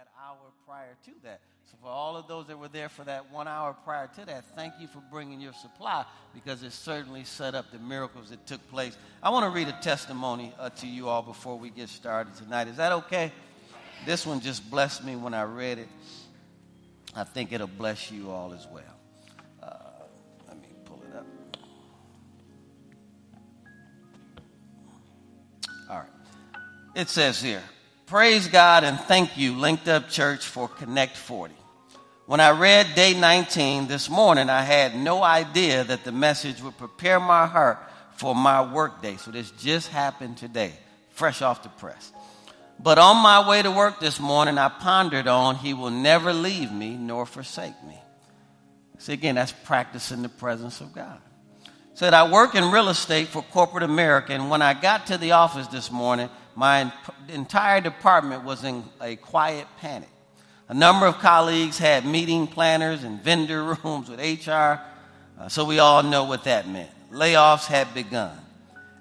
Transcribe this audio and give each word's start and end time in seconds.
that 0.00 0.08
hour 0.18 0.38
prior 0.66 0.96
to 1.04 1.10
that. 1.22 1.40
So, 1.70 1.76
for 1.82 1.88
all 1.88 2.16
of 2.16 2.26
those 2.26 2.46
that 2.46 2.58
were 2.58 2.68
there 2.68 2.88
for 2.88 3.04
that 3.04 3.30
one 3.30 3.46
hour 3.46 3.76
prior 3.84 4.08
to 4.16 4.24
that, 4.24 4.44
thank 4.56 4.72
you 4.80 4.86
for 4.86 5.02
bringing 5.10 5.42
your 5.42 5.52
supply 5.52 6.06
because 6.32 6.62
it 6.62 6.72
certainly 6.72 7.22
set 7.24 7.54
up 7.54 7.70
the 7.70 7.78
miracles 7.78 8.30
that 8.30 8.46
took 8.46 8.66
place. 8.70 8.96
I 9.22 9.28
want 9.28 9.44
to 9.44 9.50
read 9.50 9.68
a 9.68 9.78
testimony 9.82 10.54
uh, 10.58 10.70
to 10.70 10.86
you 10.86 11.08
all 11.08 11.20
before 11.20 11.58
we 11.58 11.68
get 11.68 11.90
started 11.90 12.34
tonight. 12.34 12.68
Is 12.68 12.78
that 12.78 12.92
okay? 12.92 13.30
This 14.06 14.24
one 14.24 14.40
just 14.40 14.70
blessed 14.70 15.04
me 15.04 15.16
when 15.16 15.34
I 15.34 15.42
read 15.42 15.78
it. 15.78 15.88
I 17.14 17.24
think 17.24 17.52
it'll 17.52 17.66
bless 17.66 18.10
you 18.10 18.30
all 18.30 18.54
as 18.54 18.66
well. 18.68 18.82
Uh, 19.62 19.76
let 20.48 20.56
me 20.62 20.68
pull 20.86 21.02
it 21.10 21.14
up. 21.14 21.26
All 25.90 25.98
right. 25.98 26.08
It 26.94 27.10
says 27.10 27.42
here 27.42 27.62
Praise 28.10 28.48
God 28.48 28.82
and 28.82 28.98
thank 28.98 29.38
you, 29.38 29.54
Linked 29.54 29.86
Up 29.86 30.08
Church, 30.08 30.44
for 30.44 30.66
Connect 30.66 31.16
40. 31.16 31.54
When 32.26 32.40
I 32.40 32.50
read 32.50 32.96
day 32.96 33.14
19 33.14 33.86
this 33.86 34.10
morning, 34.10 34.50
I 34.50 34.62
had 34.62 34.96
no 34.96 35.22
idea 35.22 35.84
that 35.84 36.02
the 36.02 36.10
message 36.10 36.60
would 36.60 36.76
prepare 36.76 37.20
my 37.20 37.46
heart 37.46 37.78
for 38.16 38.34
my 38.34 38.62
workday. 38.62 39.16
So 39.16 39.30
this 39.30 39.52
just 39.52 39.90
happened 39.90 40.38
today, 40.38 40.72
fresh 41.10 41.40
off 41.40 41.62
the 41.62 41.68
press. 41.68 42.10
But 42.80 42.98
on 42.98 43.22
my 43.22 43.48
way 43.48 43.62
to 43.62 43.70
work 43.70 44.00
this 44.00 44.18
morning, 44.18 44.58
I 44.58 44.70
pondered 44.70 45.28
on, 45.28 45.54
He 45.54 45.72
will 45.72 45.90
never 45.90 46.32
leave 46.32 46.72
me 46.72 46.96
nor 46.96 47.26
forsake 47.26 47.80
me. 47.86 47.96
See, 48.98 49.12
again, 49.12 49.36
that's 49.36 49.52
practicing 49.52 50.22
the 50.22 50.28
presence 50.28 50.80
of 50.80 50.92
God. 50.92 51.20
Said, 51.94 52.12
I 52.12 52.28
work 52.28 52.56
in 52.56 52.72
real 52.72 52.88
estate 52.88 53.28
for 53.28 53.42
corporate 53.42 53.84
America, 53.84 54.32
and 54.32 54.50
when 54.50 54.62
I 54.62 54.74
got 54.74 55.06
to 55.06 55.16
the 55.16 55.30
office 55.30 55.68
this 55.68 55.92
morning, 55.92 56.28
my 56.60 56.92
entire 57.30 57.80
department 57.80 58.44
was 58.44 58.64
in 58.64 58.84
a 59.00 59.16
quiet 59.16 59.66
panic. 59.78 60.10
A 60.68 60.74
number 60.74 61.06
of 61.06 61.18
colleagues 61.18 61.78
had 61.78 62.04
meeting 62.04 62.46
planners 62.46 63.02
and 63.02 63.18
vendor 63.22 63.64
rooms 63.82 64.10
with 64.10 64.20
HR, 64.20 64.78
uh, 65.40 65.48
so 65.48 65.64
we 65.64 65.78
all 65.78 66.02
know 66.02 66.24
what 66.24 66.44
that 66.44 66.68
meant. 66.68 66.90
Layoffs 67.10 67.64
had 67.64 67.94
begun. 67.94 68.36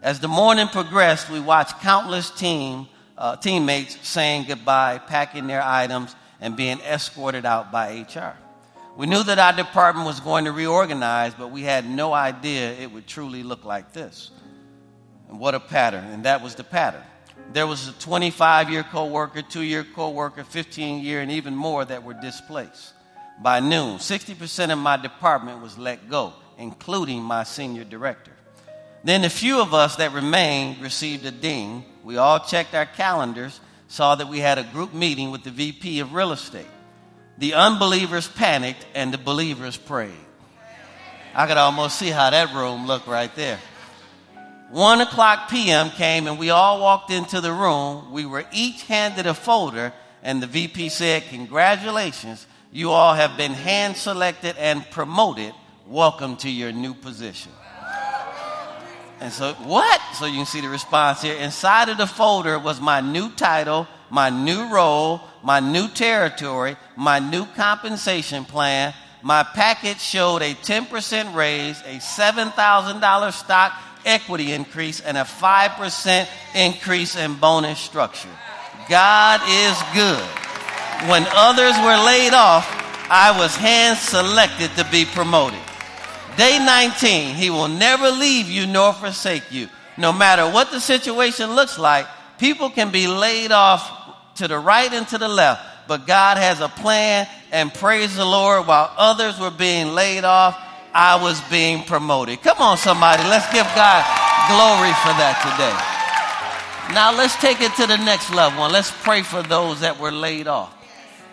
As 0.01 0.21
the 0.21 0.29
morning 0.29 0.69
progressed, 0.69 1.29
we 1.29 1.41
watched 1.41 1.81
countless 1.81 2.31
team 2.31 2.87
uh, 3.17 3.35
teammates 3.35 4.07
saying 4.07 4.45
goodbye, 4.47 4.97
packing 4.97 5.45
their 5.45 5.61
items, 5.61 6.15
and 6.39 6.55
being 6.55 6.79
escorted 6.79 7.45
out 7.45 7.73
by 7.73 8.05
HR. 8.07 8.37
We 8.95 9.05
knew 9.05 9.21
that 9.23 9.37
our 9.37 9.51
department 9.51 10.07
was 10.07 10.21
going 10.21 10.45
to 10.45 10.53
reorganize, 10.53 11.33
but 11.33 11.51
we 11.51 11.63
had 11.63 11.89
no 11.89 12.13
idea 12.13 12.71
it 12.71 12.89
would 12.89 13.05
truly 13.05 13.43
look 13.43 13.65
like 13.65 13.91
this. 13.91 14.31
And 15.27 15.41
what 15.41 15.55
a 15.55 15.59
pattern, 15.59 16.05
and 16.05 16.23
that 16.23 16.41
was 16.41 16.55
the 16.55 16.63
pattern. 16.63 17.03
There 17.51 17.65
was 17.65 17.87
a 17.87 17.93
25 17.93 18.69
year 18.69 18.83
co 18.83 19.07
worker, 19.07 19.41
two 19.41 19.61
year 19.61 19.83
co 19.83 20.09
worker, 20.11 20.43
15 20.43 21.03
year, 21.03 21.21
and 21.21 21.31
even 21.31 21.55
more 21.55 21.83
that 21.83 22.03
were 22.03 22.13
displaced. 22.13 22.93
By 23.41 23.59
noon, 23.59 23.97
60% 23.97 24.71
of 24.71 24.77
my 24.77 24.97
department 24.97 25.61
was 25.61 25.77
let 25.77 26.09
go, 26.09 26.33
including 26.57 27.23
my 27.23 27.43
senior 27.43 27.85
director. 27.85 28.33
Then 29.03 29.21
the 29.21 29.29
few 29.29 29.61
of 29.61 29.73
us 29.73 29.95
that 29.95 30.13
remained 30.13 30.81
received 30.81 31.25
a 31.25 31.31
ding. 31.31 31.85
We 32.03 32.17
all 32.17 32.39
checked 32.39 32.75
our 32.75 32.85
calendars, 32.85 33.59
saw 33.87 34.15
that 34.15 34.27
we 34.27 34.39
had 34.39 34.57
a 34.57 34.63
group 34.63 34.93
meeting 34.93 35.31
with 35.31 35.43
the 35.43 35.51
VP 35.51 36.01
of 36.01 36.13
real 36.13 36.33
estate. 36.33 36.67
The 37.37 37.53
unbelievers 37.53 38.27
panicked 38.27 38.85
and 38.93 39.13
the 39.13 39.17
believers 39.17 39.77
prayed. 39.77 40.11
I 41.33 41.47
could 41.47 41.57
almost 41.57 41.97
see 41.97 42.09
how 42.09 42.29
that 42.29 42.53
room 42.53 42.85
looked 42.87 43.07
right 43.07 43.33
there. 43.35 43.59
One 44.69 45.01
o'clock 45.01 45.49
p.m. 45.49 45.89
came 45.89 46.27
and 46.27 46.37
we 46.37 46.51
all 46.51 46.79
walked 46.79 47.09
into 47.09 47.41
the 47.41 47.51
room. 47.51 48.11
We 48.11 48.27
were 48.27 48.45
each 48.53 48.83
handed 48.83 49.25
a 49.25 49.33
folder, 49.33 49.91
and 50.21 50.43
the 50.43 50.47
VP 50.47 50.89
said, 50.89 51.23
Congratulations, 51.29 52.45
you 52.71 52.91
all 52.91 53.15
have 53.15 53.35
been 53.35 53.53
hand 53.53 53.97
selected 53.97 54.55
and 54.57 54.87
promoted. 54.91 55.53
Welcome 55.87 56.37
to 56.37 56.49
your 56.51 56.71
new 56.71 56.93
position. 56.93 57.51
And 59.19 59.33
so, 59.33 59.53
what? 59.53 59.99
So 60.13 60.27
you 60.27 60.35
can 60.37 60.45
see 60.45 60.61
the 60.61 60.69
response 60.69 61.23
here. 61.23 61.35
Inside 61.35 61.89
of 61.89 61.97
the 61.97 62.05
folder 62.05 62.59
was 62.59 62.79
my 62.79 63.01
new 63.01 63.31
title, 63.31 63.87
my 64.11 64.29
new 64.29 64.71
role, 64.71 65.19
my 65.43 65.59
new 65.59 65.87
territory, 65.87 66.77
my 66.95 67.17
new 67.17 67.47
compensation 67.55 68.45
plan. 68.45 68.93
My 69.21 69.43
package 69.43 69.99
showed 69.99 70.41
a 70.41 70.53
10% 70.53 71.35
raise, 71.35 71.81
a 71.81 71.97
$7,000 71.97 73.33
stock 73.33 73.73
equity 74.09 74.51
increase, 74.51 74.99
and 74.99 75.17
a 75.17 75.23
5% 75.23 76.27
increase 76.55 77.15
in 77.15 77.35
bonus 77.35 77.79
structure. 77.79 78.29
God 78.89 79.41
is 79.47 79.77
good. 79.93 80.23
When 81.09 81.25
others 81.29 81.75
were 81.77 82.03
laid 82.05 82.33
off, 82.33 82.67
I 83.09 83.33
was 83.37 83.55
hand 83.55 83.97
selected 83.97 84.71
to 84.75 84.91
be 84.91 85.05
promoted. 85.05 85.59
Day 86.37 86.59
19, 86.59 87.35
he 87.35 87.49
will 87.49 87.67
never 87.67 88.09
leave 88.09 88.49
you 88.49 88.67
nor 88.67 88.93
forsake 88.93 89.51
you. 89.51 89.69
No 89.97 90.13
matter 90.13 90.49
what 90.49 90.71
the 90.71 90.79
situation 90.79 91.55
looks 91.55 91.77
like, 91.77 92.07
people 92.37 92.69
can 92.69 92.91
be 92.91 93.07
laid 93.07 93.51
off 93.51 94.35
to 94.35 94.47
the 94.47 94.57
right 94.57 94.91
and 94.93 95.07
to 95.09 95.17
the 95.17 95.27
left, 95.27 95.61
but 95.87 96.07
God 96.07 96.37
has 96.37 96.61
a 96.61 96.69
plan 96.69 97.27
and 97.51 97.73
praise 97.73 98.15
the 98.15 98.25
Lord 98.25 98.67
while 98.67 98.93
others 98.97 99.39
were 99.39 99.51
being 99.51 99.93
laid 99.95 100.23
off, 100.23 100.57
I 100.93 101.21
was 101.21 101.41
being 101.49 101.83
promoted. 101.83 102.41
Come 102.41 102.57
on, 102.59 102.77
somebody, 102.77 103.23
let's 103.23 103.51
give 103.53 103.65
God 103.75 104.03
glory 104.49 104.93
for 105.01 105.13
that 105.17 105.39
today. 105.43 106.93
Now 106.93 107.15
let's 107.15 107.35
take 107.37 107.61
it 107.61 107.73
to 107.75 107.85
the 107.85 107.97
next 107.97 108.33
level 108.33 108.63
and 108.63 108.73
let's 108.73 108.91
pray 109.03 109.21
for 109.21 109.43
those 109.43 109.81
that 109.81 109.99
were 109.99 110.11
laid 110.11 110.47
off. 110.47 110.75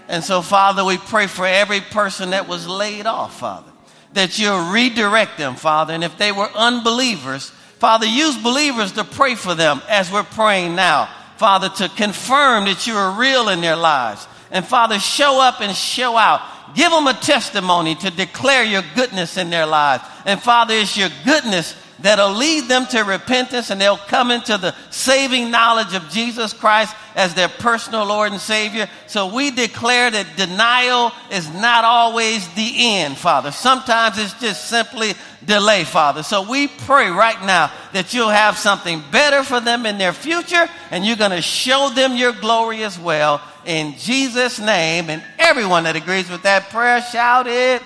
And 0.08 0.22
so, 0.22 0.42
Father, 0.42 0.84
we 0.84 0.98
pray 0.98 1.26
for 1.26 1.46
every 1.46 1.80
person 1.80 2.30
that 2.30 2.46
was 2.46 2.68
laid 2.68 3.06
off, 3.06 3.40
Father 3.40 3.72
that 4.16 4.38
you'll 4.38 4.72
redirect 4.72 5.38
them, 5.38 5.54
Father. 5.54 5.94
And 5.94 6.02
if 6.02 6.18
they 6.18 6.32
were 6.32 6.48
unbelievers, 6.54 7.50
Father, 7.78 8.06
use 8.06 8.36
believers 8.42 8.92
to 8.92 9.04
pray 9.04 9.34
for 9.34 9.54
them 9.54 9.80
as 9.88 10.10
we're 10.10 10.24
praying 10.24 10.74
now. 10.74 11.08
Father, 11.36 11.68
to 11.68 11.88
confirm 11.90 12.64
that 12.64 12.86
you 12.86 12.94
are 12.94 13.20
real 13.20 13.50
in 13.50 13.60
their 13.60 13.76
lives. 13.76 14.26
And 14.50 14.66
Father, 14.66 14.98
show 14.98 15.40
up 15.40 15.60
and 15.60 15.76
show 15.76 16.16
out. 16.16 16.40
Give 16.76 16.92
them 16.92 17.06
a 17.06 17.14
testimony 17.14 17.94
to 17.96 18.10
declare 18.10 18.62
your 18.62 18.82
goodness 18.94 19.38
in 19.38 19.48
their 19.48 19.66
lives. 19.66 20.04
And 20.26 20.40
Father, 20.40 20.74
it's 20.74 20.96
your 20.96 21.08
goodness 21.24 21.74
that'll 22.00 22.34
lead 22.34 22.64
them 22.68 22.86
to 22.86 23.02
repentance 23.02 23.70
and 23.70 23.80
they'll 23.80 23.96
come 23.96 24.30
into 24.30 24.58
the 24.58 24.74
saving 24.90 25.50
knowledge 25.50 25.94
of 25.94 26.08
Jesus 26.10 26.52
Christ 26.52 26.94
as 27.14 27.32
their 27.32 27.48
personal 27.48 28.04
Lord 28.04 28.32
and 28.32 28.40
Savior. 28.40 28.88
So 29.06 29.34
we 29.34 29.50
declare 29.50 30.10
that 30.10 30.36
denial 30.36 31.12
is 31.30 31.50
not 31.54 31.84
always 31.84 32.46
the 32.54 32.72
end, 32.76 33.16
Father. 33.16 33.50
Sometimes 33.50 34.18
it's 34.18 34.38
just 34.38 34.68
simply 34.68 35.14
delay, 35.46 35.84
Father. 35.84 36.22
So 36.22 36.48
we 36.48 36.68
pray 36.68 37.08
right 37.08 37.40
now 37.46 37.72
that 37.94 38.12
you'll 38.12 38.28
have 38.28 38.58
something 38.58 39.02
better 39.10 39.42
for 39.42 39.60
them 39.60 39.86
in 39.86 39.96
their 39.96 40.12
future 40.12 40.68
and 40.90 41.06
you're 41.06 41.16
going 41.16 41.30
to 41.30 41.42
show 41.42 41.90
them 41.94 42.16
your 42.16 42.32
glory 42.32 42.84
as 42.84 42.98
well. 42.98 43.40
In 43.66 43.98
Jesus' 43.98 44.58
name, 44.60 45.10
and 45.10 45.20
everyone 45.40 45.82
that 45.84 45.96
agrees 45.96 46.30
with 46.30 46.42
that 46.42 46.70
prayer, 46.70 47.02
shout 47.02 47.48
it. 47.48 47.82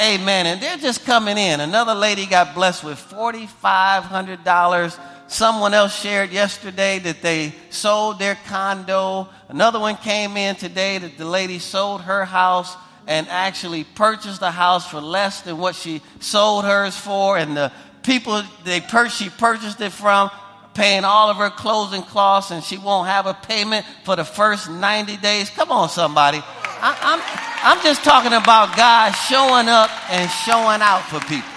Amen. 0.00 0.46
And 0.46 0.60
they're 0.60 0.76
just 0.76 1.04
coming 1.04 1.38
in. 1.38 1.60
Another 1.60 1.94
lady 1.94 2.26
got 2.26 2.56
blessed 2.56 2.82
with 2.82 2.98
$4,500. 2.98 4.98
Someone 5.28 5.74
else 5.74 5.96
shared 5.98 6.32
yesterday 6.32 6.98
that 6.98 7.22
they 7.22 7.54
sold 7.70 8.18
their 8.18 8.36
condo. 8.48 9.28
Another 9.48 9.78
one 9.78 9.94
came 9.96 10.36
in 10.36 10.56
today 10.56 10.98
that 10.98 11.16
the 11.16 11.24
lady 11.24 11.60
sold 11.60 12.00
her 12.02 12.24
house 12.24 12.76
and 13.06 13.28
actually 13.28 13.84
purchased 13.84 14.40
the 14.40 14.50
house 14.50 14.88
for 14.88 15.00
less 15.00 15.42
than 15.42 15.58
what 15.58 15.76
she 15.76 16.02
sold 16.18 16.64
hers 16.64 16.96
for. 16.96 17.38
And 17.38 17.56
the 17.56 17.70
people 18.02 18.42
they 18.64 18.80
pur- 18.80 19.08
she 19.08 19.30
purchased 19.30 19.80
it 19.80 19.92
from 19.92 20.32
paying 20.74 21.04
all 21.04 21.30
of 21.30 21.36
her 21.36 21.50
closing 21.50 22.02
costs 22.02 22.50
and 22.50 22.62
she 22.62 22.76
won't 22.76 23.08
have 23.08 23.26
a 23.26 23.34
payment 23.34 23.86
for 24.02 24.16
the 24.16 24.24
first 24.24 24.68
90 24.68 25.16
days. 25.18 25.48
Come 25.50 25.70
on, 25.70 25.88
somebody. 25.88 26.38
I, 26.42 26.98
I'm, 27.00 27.76
I'm 27.76 27.82
just 27.82 28.04
talking 28.04 28.32
about 28.32 28.76
God 28.76 29.12
showing 29.12 29.68
up 29.68 29.90
and 30.10 30.30
showing 30.30 30.82
out 30.82 31.02
for 31.02 31.20
people. 31.20 31.48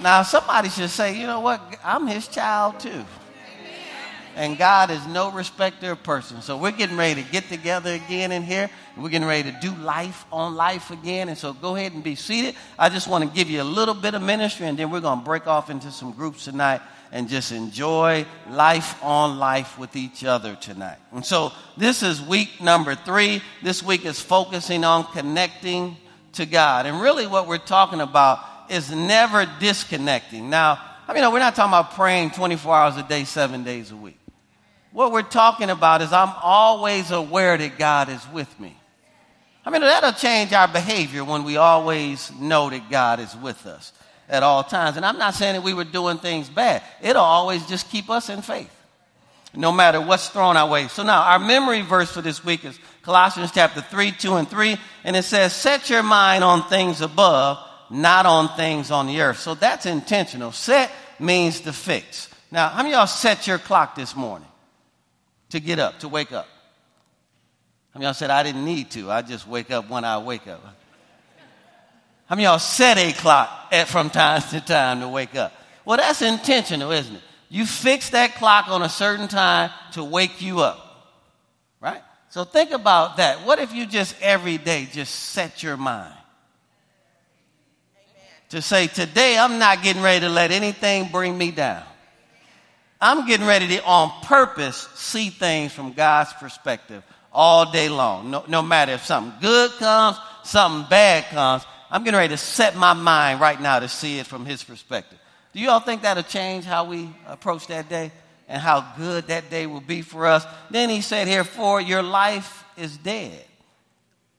Now, 0.00 0.22
somebody 0.22 0.68
should 0.68 0.90
say, 0.90 1.18
you 1.18 1.26
know 1.26 1.40
what? 1.40 1.60
I'm 1.82 2.06
his 2.06 2.28
child 2.28 2.80
too. 2.80 3.04
And 4.36 4.58
God 4.58 4.90
is 4.90 5.06
no 5.06 5.30
respecter 5.30 5.92
of 5.92 6.02
persons. 6.02 6.44
So 6.44 6.56
we're 6.56 6.72
getting 6.72 6.96
ready 6.96 7.22
to 7.22 7.30
get 7.30 7.48
together 7.48 7.94
again 7.94 8.32
in 8.32 8.42
here. 8.42 8.68
We're 8.96 9.08
getting 9.08 9.28
ready 9.28 9.52
to 9.52 9.58
do 9.60 9.72
life 9.76 10.24
on 10.32 10.56
life 10.56 10.90
again. 10.90 11.28
And 11.28 11.38
so 11.38 11.52
go 11.52 11.76
ahead 11.76 11.92
and 11.92 12.02
be 12.02 12.16
seated. 12.16 12.56
I 12.76 12.88
just 12.88 13.06
want 13.06 13.22
to 13.22 13.30
give 13.30 13.48
you 13.48 13.62
a 13.62 13.64
little 13.64 13.94
bit 13.94 14.14
of 14.14 14.22
ministry, 14.22 14.66
and 14.66 14.76
then 14.76 14.90
we're 14.90 15.00
going 15.00 15.20
to 15.20 15.24
break 15.24 15.46
off 15.46 15.70
into 15.70 15.92
some 15.92 16.10
groups 16.10 16.44
tonight 16.44 16.80
and 17.14 17.28
just 17.28 17.52
enjoy 17.52 18.26
life 18.50 19.00
on 19.02 19.38
life 19.38 19.78
with 19.78 19.94
each 19.94 20.24
other 20.24 20.56
tonight. 20.56 20.98
And 21.12 21.24
so 21.24 21.52
this 21.76 22.02
is 22.02 22.20
week 22.20 22.60
number 22.60 22.96
three. 22.96 23.40
This 23.62 23.84
week 23.84 24.04
is 24.04 24.20
focusing 24.20 24.82
on 24.82 25.04
connecting 25.04 25.96
to 26.32 26.44
God. 26.44 26.86
And 26.86 27.00
really, 27.00 27.28
what 27.28 27.46
we're 27.46 27.58
talking 27.58 28.00
about 28.00 28.40
is 28.68 28.90
never 28.90 29.48
disconnecting. 29.60 30.50
Now, 30.50 30.80
I 31.06 31.14
mean, 31.14 31.22
we're 31.32 31.38
not 31.38 31.54
talking 31.54 31.70
about 31.70 31.92
praying 31.92 32.32
24 32.32 32.74
hours 32.74 32.96
a 32.96 33.04
day, 33.04 33.22
seven 33.22 33.62
days 33.62 33.92
a 33.92 33.96
week. 33.96 34.18
what 34.90 35.12
we're 35.12 35.22
talking 35.22 35.70
about 35.70 36.02
is 36.02 36.12
I'm 36.12 36.34
always 36.42 37.12
aware 37.12 37.56
that 37.56 37.78
God 37.78 38.08
is 38.08 38.26
with 38.32 38.58
me. 38.58 38.76
I 39.64 39.70
mean, 39.70 39.82
that'll 39.82 40.12
change 40.12 40.52
our 40.52 40.66
behavior 40.68 41.24
when 41.24 41.44
we 41.44 41.58
always 41.58 42.32
know 42.40 42.70
that 42.70 42.90
God 42.90 43.20
is 43.20 43.36
with 43.36 43.66
us 43.66 43.92
at 44.28 44.42
all 44.42 44.64
times. 44.64 44.96
And 44.96 45.04
I'm 45.04 45.18
not 45.18 45.34
saying 45.34 45.54
that 45.54 45.62
we 45.62 45.74
were 45.74 45.84
doing 45.84 46.18
things 46.18 46.48
bad, 46.48 46.82
it'll 47.02 47.22
always 47.22 47.64
just 47.66 47.90
keep 47.90 48.10
us 48.10 48.28
in 48.28 48.42
faith, 48.42 48.70
no 49.54 49.72
matter 49.72 50.00
what's 50.00 50.28
thrown 50.28 50.56
our 50.56 50.68
way. 50.68 50.88
So 50.88 51.02
now, 51.02 51.22
our 51.22 51.38
memory 51.38 51.82
verse 51.82 52.10
for 52.10 52.22
this 52.22 52.44
week 52.44 52.64
is 52.64 52.78
Colossians 53.02 53.52
chapter 53.52 53.80
3, 53.82 54.12
2, 54.12 54.34
and 54.34 54.48
3. 54.48 54.76
And 55.04 55.16
it 55.16 55.24
says, 55.24 55.52
Set 55.52 55.90
your 55.90 56.02
mind 56.02 56.42
on 56.42 56.68
things 56.68 57.00
above, 57.00 57.58
not 57.90 58.26
on 58.26 58.48
things 58.56 58.90
on 58.90 59.06
the 59.06 59.20
earth. 59.20 59.38
So 59.38 59.54
that's 59.54 59.86
intentional. 59.86 60.52
Set 60.52 60.90
means 61.18 61.60
to 61.60 61.72
fix. 61.72 62.28
Now, 62.50 62.68
how 62.68 62.82
many 62.82 62.94
y'all 62.94 63.06
set 63.06 63.46
your 63.46 63.58
clock 63.58 63.94
this 63.94 64.16
morning 64.16 64.48
to 65.50 65.60
get 65.60 65.78
up, 65.78 66.00
to 66.00 66.08
wake 66.08 66.32
up? 66.32 66.48
How 67.92 67.98
many 67.98 68.06
y'all 68.06 68.14
said, 68.14 68.30
I 68.30 68.42
didn't 68.42 68.64
need 68.64 68.90
to? 68.92 69.10
I 69.10 69.22
just 69.22 69.46
wake 69.46 69.70
up 69.70 69.88
when 69.90 70.04
I 70.04 70.18
wake 70.18 70.46
up. 70.46 70.62
How 72.26 72.36
many 72.36 72.44
y'all 72.44 72.58
set 72.58 72.98
a 72.98 73.12
clock 73.12 73.68
at, 73.70 73.88
from 73.88 74.10
time 74.10 74.42
to 74.50 74.60
time 74.60 75.00
to 75.00 75.08
wake 75.08 75.34
up? 75.34 75.52
Well, 75.84 75.98
that's 75.98 76.22
intentional, 76.22 76.90
isn't 76.90 77.14
it? 77.14 77.22
You 77.50 77.66
fix 77.66 78.10
that 78.10 78.34
clock 78.36 78.68
on 78.68 78.82
a 78.82 78.88
certain 78.88 79.28
time 79.28 79.70
to 79.92 80.02
wake 80.02 80.40
you 80.40 80.60
up, 80.60 81.12
right? 81.80 82.02
So 82.30 82.44
think 82.44 82.72
about 82.72 83.18
that. 83.18 83.46
What 83.46 83.58
if 83.58 83.72
you 83.72 83.86
just 83.86 84.16
every 84.20 84.58
day 84.58 84.88
just 84.90 85.14
set 85.14 85.62
your 85.62 85.76
mind 85.76 86.14
to 88.54 88.62
say, 88.62 88.86
today 88.86 89.36
I'm 89.36 89.58
not 89.58 89.82
getting 89.82 90.02
ready 90.02 90.20
to 90.20 90.28
let 90.28 90.50
anything 90.50 91.08
bring 91.10 91.36
me 91.36 91.50
down. 91.50 91.82
I'm 93.00 93.26
getting 93.26 93.46
ready 93.46 93.68
to, 93.68 93.84
on 93.84 94.10
purpose, 94.22 94.88
see 94.94 95.30
things 95.30 95.72
from 95.72 95.92
God's 95.92 96.32
perspective 96.34 97.02
all 97.32 97.70
day 97.70 97.88
long. 97.88 98.30
No, 98.30 98.44
no 98.48 98.62
matter 98.62 98.92
if 98.92 99.04
something 99.04 99.32
good 99.40 99.72
comes, 99.72 100.16
something 100.44 100.88
bad 100.88 101.24
comes, 101.24 101.64
I'm 101.94 102.02
getting 102.02 102.18
ready 102.18 102.34
to 102.34 102.36
set 102.36 102.74
my 102.74 102.92
mind 102.92 103.40
right 103.40 103.60
now 103.60 103.78
to 103.78 103.88
see 103.88 104.18
it 104.18 104.26
from 104.26 104.44
His 104.44 104.64
perspective. 104.64 105.16
Do 105.52 105.60
you 105.60 105.70
all 105.70 105.78
think 105.78 106.02
that'll 106.02 106.24
change 106.24 106.64
how 106.64 106.86
we 106.86 107.08
approach 107.24 107.68
that 107.68 107.88
day 107.88 108.10
and 108.48 108.60
how 108.60 108.84
good 108.98 109.28
that 109.28 109.48
day 109.48 109.68
will 109.68 109.80
be 109.80 110.02
for 110.02 110.26
us? 110.26 110.44
Then 110.70 110.90
He 110.90 111.02
said 111.02 111.28
here, 111.28 111.44
for 111.44 111.80
your 111.80 112.02
life 112.02 112.64
is 112.76 112.96
dead, 112.96 113.44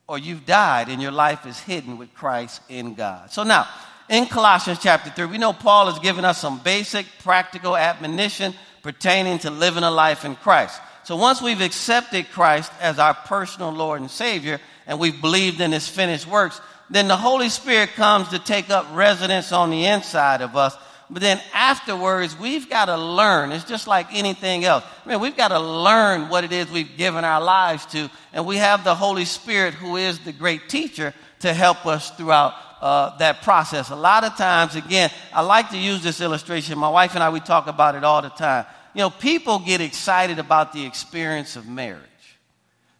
or 0.05 0.17
you've 0.17 0.45
died 0.45 0.89
and 0.89 1.01
your 1.01 1.13
life 1.13 1.45
is 1.45 1.57
hidden 1.57 1.97
with 1.97 2.13
Christ 2.13 2.61
in 2.67 2.93
God. 2.93 3.31
So 3.31 3.43
now, 3.43 3.69
in 4.09 4.25
Colossians 4.25 4.79
chapter 4.81 5.09
3, 5.09 5.27
we 5.27 5.37
know 5.37 5.53
Paul 5.53 5.89
has 5.89 5.99
given 5.99 6.25
us 6.25 6.37
some 6.41 6.59
basic 6.59 7.05
practical 7.23 7.77
admonition 7.77 8.53
pertaining 8.83 9.39
to 9.39 9.49
living 9.49 9.83
a 9.83 9.91
life 9.91 10.25
in 10.25 10.35
Christ. 10.35 10.81
So 11.05 11.15
once 11.15 11.41
we've 11.41 11.61
accepted 11.61 12.29
Christ 12.31 12.69
as 12.81 12.99
our 12.99 13.13
personal 13.13 13.71
Lord 13.71 14.01
and 14.01 14.11
Savior, 14.11 14.59
and 14.87 14.99
we've 14.99 15.21
believed 15.21 15.61
in 15.61 15.71
his 15.71 15.87
finished 15.87 16.27
works, 16.27 16.59
then 16.89 17.07
the 17.07 17.17
Holy 17.17 17.49
Spirit 17.49 17.93
comes 17.93 18.29
to 18.29 18.39
take 18.39 18.69
up 18.69 18.87
residence 18.93 19.51
on 19.51 19.69
the 19.69 19.85
inside 19.85 20.41
of 20.41 20.55
us. 20.55 20.75
But 21.09 21.21
then 21.21 21.39
afterwards, 21.53 22.37
we've 22.37 22.69
got 22.69 22.85
to 22.85 22.97
learn. 22.97 23.51
It's 23.51 23.63
just 23.63 23.87
like 23.87 24.07
anything 24.11 24.65
else. 24.65 24.83
I 25.05 25.09
mean, 25.09 25.19
we've 25.19 25.37
got 25.37 25.49
to 25.49 25.59
learn 25.59 26.29
what 26.29 26.43
it 26.43 26.51
is 26.51 26.69
we've 26.69 26.97
given 26.97 27.23
our 27.23 27.41
lives 27.41 27.85
to. 27.87 28.09
And 28.33 28.45
we 28.45 28.57
have 28.57 28.83
the 28.83 28.95
Holy 28.95 29.25
Spirit, 29.25 29.75
who 29.75 29.97
is 29.97 30.19
the 30.19 30.33
great 30.33 30.67
teacher, 30.67 31.13
to 31.41 31.53
help 31.53 31.85
us 31.85 32.09
throughout 32.11 32.53
uh, 32.81 33.17
that 33.17 33.43
process. 33.43 33.91
A 33.91 33.95
lot 33.95 34.23
of 34.23 34.35
times, 34.35 34.75
again, 34.75 35.11
I 35.33 35.41
like 35.41 35.69
to 35.71 35.77
use 35.77 36.01
this 36.01 36.21
illustration. 36.21 36.79
My 36.79 36.89
wife 36.89 37.13
and 37.13 37.23
I, 37.23 37.29
we 37.29 37.39
talk 37.39 37.67
about 37.67 37.95
it 37.95 38.03
all 38.03 38.21
the 38.21 38.29
time 38.29 38.65
you 38.95 38.99
know, 38.99 39.09
people 39.09 39.59
get 39.59 39.81
excited 39.81 40.39
about 40.39 40.71
the 40.71 40.85
experience 40.85 41.57
of 41.57 41.67
marriage. 41.67 42.01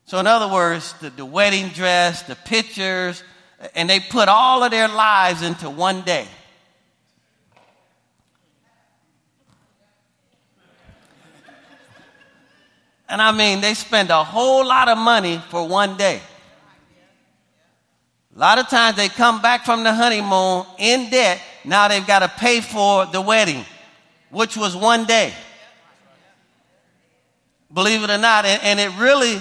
So, 0.04 0.20
in 0.20 0.28
other 0.28 0.54
words, 0.54 0.94
the, 1.00 1.10
the 1.10 1.26
wedding 1.26 1.70
dress, 1.70 2.22
the 2.24 2.36
pictures, 2.36 3.24
and 3.74 3.90
they 3.90 4.00
put 4.00 4.28
all 4.28 4.64
of 4.64 4.72
their 4.72 4.88
lives 4.88 5.42
into 5.42 5.70
one 5.70 6.02
day. 6.02 6.28
And 13.08 13.22
I 13.22 13.32
mean, 13.32 13.62
they 13.62 13.76
spend 13.76 14.10
a 14.10 14.24
whole 14.24 14.66
lot 14.66 14.90
of 14.90 14.98
money 14.98 15.42
for 15.50 15.68
one 15.68 15.96
day. 15.96 16.22
A 18.36 18.40
lot 18.40 18.58
of 18.58 18.68
times 18.68 18.98
they 18.98 19.10
come 19.10 19.42
back 19.42 19.64
from 19.64 19.84
the 19.84 19.94
honeymoon 19.94 20.66
in 20.80 21.10
debt. 21.10 21.40
Now 21.64 21.88
they've 21.88 22.06
got 22.06 22.20
to 22.20 22.28
pay 22.28 22.62
for 22.62 23.06
the 23.06 23.22
wedding, 23.22 23.64
which 24.30 24.58
was 24.58 24.76
one 24.76 25.06
day 25.06 25.34
believe 27.76 28.04
it 28.04 28.10
or 28.10 28.18
not. 28.18 28.46
And, 28.46 28.80
it 28.80 28.90
really 28.98 29.40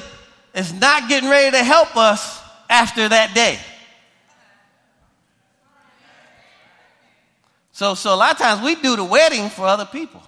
is 0.55 0.73
not 0.75 1.09
getting 1.09 1.31
ready 1.31 1.53
to 1.53 1.65
help 1.65 1.97
us 1.97 2.43
after 2.69 3.09
that 3.09 3.35
day. 3.35 3.59
So, 7.75 7.95
so 7.95 8.15
a 8.15 8.17
lot 8.17 8.33
of 8.33 8.39
times 8.39 8.63
we 8.63 8.77
do 8.77 8.97
the 8.97 9.05
wedding 9.05 9.51
for 9.51 9.67
other 9.67 9.85
people. 9.85 10.23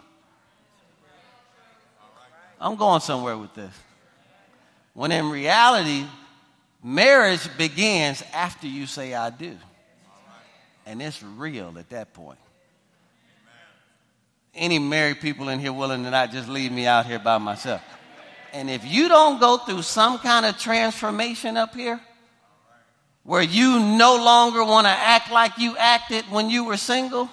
I'm 2.61 2.77
going 2.77 3.01
somewhere 3.01 3.39
with 3.39 3.55
this. 3.55 3.73
When 4.93 5.13
in 5.13 5.31
reality, 5.31 6.05
marriage 6.83 7.49
begins 7.57 8.23
after 8.35 8.67
you 8.67 8.87
say, 8.87 9.15
I 9.15 9.31
do. 9.31 9.57
And 10.85 11.01
it's 11.01 11.23
real 11.23 11.75
at 11.79 11.89
that 11.91 12.13
point 12.13 12.39
any 14.57 14.79
married 14.79 15.21
people 15.21 15.49
in 15.49 15.61
here 15.61 15.73
willing 15.73 16.03
to 16.05 16.11
not 16.11 16.33
just 16.33 16.49
leave 16.49 16.73
me 16.73 16.87
out 16.87 17.07
here 17.07 17.19
by 17.19 17.39
myself. 17.39 17.83
And 18.53 18.71
if 18.71 18.85
you 18.85 19.09
don't 19.09 19.39
go 19.39 19.59
through 19.59 19.83
some 19.83 20.19
kind 20.19 20.47
of 20.47 20.59
transformation 20.59 21.57
up 21.57 21.75
here, 21.75 22.01
where 23.27 23.43
you 23.43 23.81
no 23.81 24.15
longer 24.17 24.65
want 24.65 24.87
to 24.87 24.91
act 24.91 25.33
like 25.33 25.59
you 25.59 25.77
acted 25.77 26.25
when 26.31 26.49
you 26.49 26.65
were 26.65 26.77
single, 26.77 27.29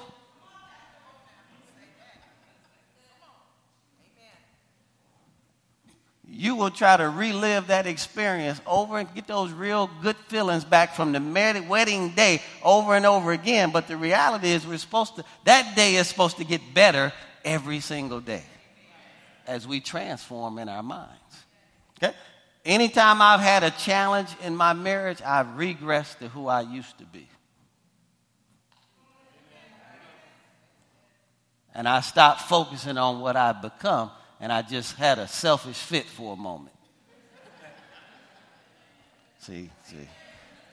you 6.27 6.55
will 6.55 6.71
try 6.71 6.97
to 6.97 7.07
relive 7.07 7.67
that 7.67 7.85
experience 7.85 8.59
over 8.65 8.97
and 8.97 9.13
get 9.13 9.27
those 9.27 9.51
real 9.51 9.87
good 10.01 10.15
feelings 10.27 10.65
back 10.65 10.95
from 10.95 11.11
the 11.11 11.65
wedding 11.69 12.09
day 12.09 12.41
over 12.63 12.95
and 12.95 13.05
over 13.05 13.31
again. 13.31 13.69
But 13.69 13.87
the 13.87 13.95
reality 13.95 14.49
is, 14.49 14.65
we're 14.65 14.79
supposed 14.79 15.15
to, 15.17 15.23
that 15.45 15.75
day 15.75 15.95
is 15.95 16.07
supposed 16.07 16.37
to 16.37 16.43
get 16.43 16.61
better 16.73 17.13
every 17.45 17.81
single 17.81 18.19
day 18.19 18.43
as 19.45 19.67
we 19.67 19.79
transform 19.79 20.57
in 20.57 20.69
our 20.69 20.81
minds. 20.81 21.11
Okay? 21.97 22.15
Anytime 22.65 23.21
I've 23.21 23.41
had 23.41 23.63
a 23.63 23.71
challenge 23.71 24.29
in 24.41 24.55
my 24.55 24.71
marriage, 24.73 25.21
I've 25.21 25.47
regressed 25.47 26.19
to 26.19 26.29
who 26.29 26.47
I 26.47 26.61
used 26.61 26.97
to 26.99 27.05
be. 27.05 27.27
And 31.75 31.87
I 31.87 32.01
stopped 32.01 32.41
focusing 32.41 32.97
on 32.97 33.19
what 33.19 33.35
I've 33.35 33.61
become 33.61 34.11
and 34.39 34.51
I 34.51 34.61
just 34.61 34.95
had 34.95 35.19
a 35.19 35.27
selfish 35.27 35.77
fit 35.77 36.05
for 36.05 36.33
a 36.33 36.35
moment. 36.35 36.75
see, 39.39 39.69
see. 39.85 40.07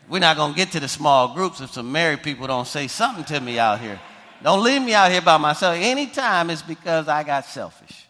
We're 0.09 0.18
not 0.18 0.37
going 0.37 0.52
to 0.52 0.56
get 0.56 0.73
to 0.73 0.80
the 0.80 0.88
small 0.88 1.35
groups 1.35 1.61
if 1.61 1.73
some 1.73 1.90
married 1.90 2.23
people 2.23 2.47
don't 2.47 2.66
say 2.66 2.87
something 2.88 3.25
to 3.25 3.40
me 3.40 3.59
out 3.59 3.80
here. 3.80 4.00
Don't 4.42 4.62
leave 4.62 4.82
me 4.82 4.92
out 4.92 5.11
here 5.11 5.23
by 5.23 5.38
myself. 5.38 5.76
Anytime 5.78 6.50
it's 6.50 6.62
because 6.62 7.09
I 7.09 7.23
got 7.23 7.47
selfish. 7.47 8.06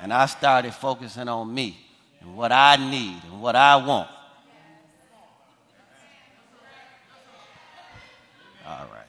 And 0.00 0.12
I 0.12 0.26
started 0.26 0.74
focusing 0.74 1.28
on 1.28 1.52
me 1.52 1.81
and 2.22 2.36
what 2.36 2.52
I 2.52 2.76
need 2.76 3.20
and 3.24 3.40
what 3.40 3.56
I 3.56 3.76
want. 3.76 4.08
All 8.66 8.86
right. 8.92 9.06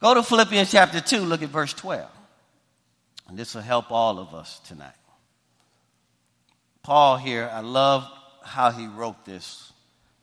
Go 0.00 0.14
to 0.14 0.22
Philippians 0.22 0.70
chapter 0.70 1.00
2, 1.00 1.20
look 1.20 1.42
at 1.42 1.48
verse 1.48 1.72
12. 1.72 2.08
And 3.28 3.38
this 3.38 3.54
will 3.54 3.62
help 3.62 3.90
all 3.90 4.18
of 4.18 4.34
us 4.34 4.60
tonight. 4.60 4.92
Paul 6.82 7.16
here, 7.16 7.50
I 7.52 7.60
love 7.60 8.06
how 8.42 8.70
he 8.70 8.86
wrote 8.86 9.24
this 9.24 9.72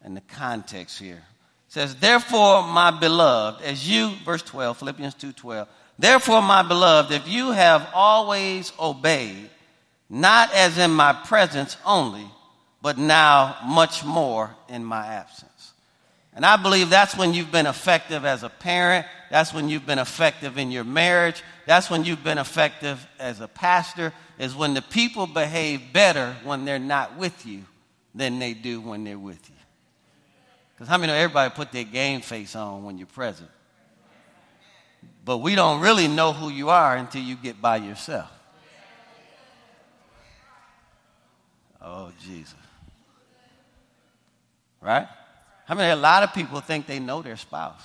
and 0.04 0.16
the 0.16 0.22
context 0.22 1.00
here. 1.00 1.24
It 1.68 1.74
says, 1.74 1.96
Therefore, 1.96 2.64
my 2.68 2.92
beloved, 2.92 3.64
as 3.64 3.90
you, 3.90 4.12
verse 4.24 4.44
12, 4.44 4.78
Philippians 4.78 5.16
2 5.16 5.34
12, 5.34 5.68
therefore, 5.98 6.42
my 6.44 6.62
beloved, 6.62 7.12
if 7.12 7.28
you 7.28 7.52
have 7.52 7.90
always 7.94 8.72
obeyed, 8.80 9.50
not 10.12 10.53
as 10.53 10.77
in 10.77 10.91
my 10.91 11.13
presence 11.13 11.77
only, 11.86 12.25
but 12.82 12.98
now 12.98 13.56
much 13.65 14.03
more 14.03 14.53
in 14.68 14.84
my 14.84 15.08
absence. 15.08 15.72
And 16.34 16.46
I 16.46 16.58
believe 16.58 16.89
that's 16.89 17.15
when 17.15 17.34
you've 17.34 17.51
been 17.51 17.65
effective 17.65 18.25
as 18.25 18.44
a 18.44 18.50
parent. 18.50 19.06
That's 19.30 19.53
when 19.53 19.70
you've 19.70 19.86
been 19.86 20.00
effective 20.00 20.58
in 20.58 20.70
your 20.70 20.84
marriage. 20.84 21.41
That's 21.65 21.89
when 21.89 22.03
you've 22.03 22.25
been 22.25 22.38
effective 22.38 23.06
as 23.20 23.39
a 23.39 23.48
pastor, 23.48 24.12
is 24.38 24.53
when 24.53 24.74
the 24.74 24.82
people 24.82 25.27
behave 25.27 25.94
better 25.94 26.36
when 26.44 26.65
they're 26.65 26.77
not 26.77 27.18
with 27.18 27.46
you 27.46 27.63
than 28.13 28.38
they 28.38 28.53
do 28.53 28.82
when 28.82 29.06
they're 29.06 29.18
with 29.18 29.50
you. 29.50 29.56
Because 30.74 30.89
how 30.89 30.98
many 30.98 31.13
know 31.13 31.18
everybody 31.18 31.53
put 31.53 31.72
their 31.72 31.86
game 31.86 32.20
face 32.20 32.53
on 32.56 32.84
when 32.84 32.98
you're 32.98 33.08
present? 33.08 33.50
But 35.24 35.38
we 35.38 35.56
don't 35.56 35.80
really 35.80 36.10
know 36.10 36.34
who 36.34 36.50
you 36.50 36.70
are 36.70 36.98
until 36.98 37.22
you 37.22 37.36
get 37.36 37.62
by 37.62 37.77
yourself. 37.77 38.30
Oh, 41.82 42.12
Jesus. 42.22 42.56
Right? 44.82 45.08
I 45.68 45.74
mean, 45.74 45.90
a 45.90 45.96
lot 45.96 46.24
of 46.24 46.34
people 46.34 46.60
think 46.60 46.86
they 46.88 47.00
know 47.00 47.22
their 47.22 47.38
spouse, 47.38 47.84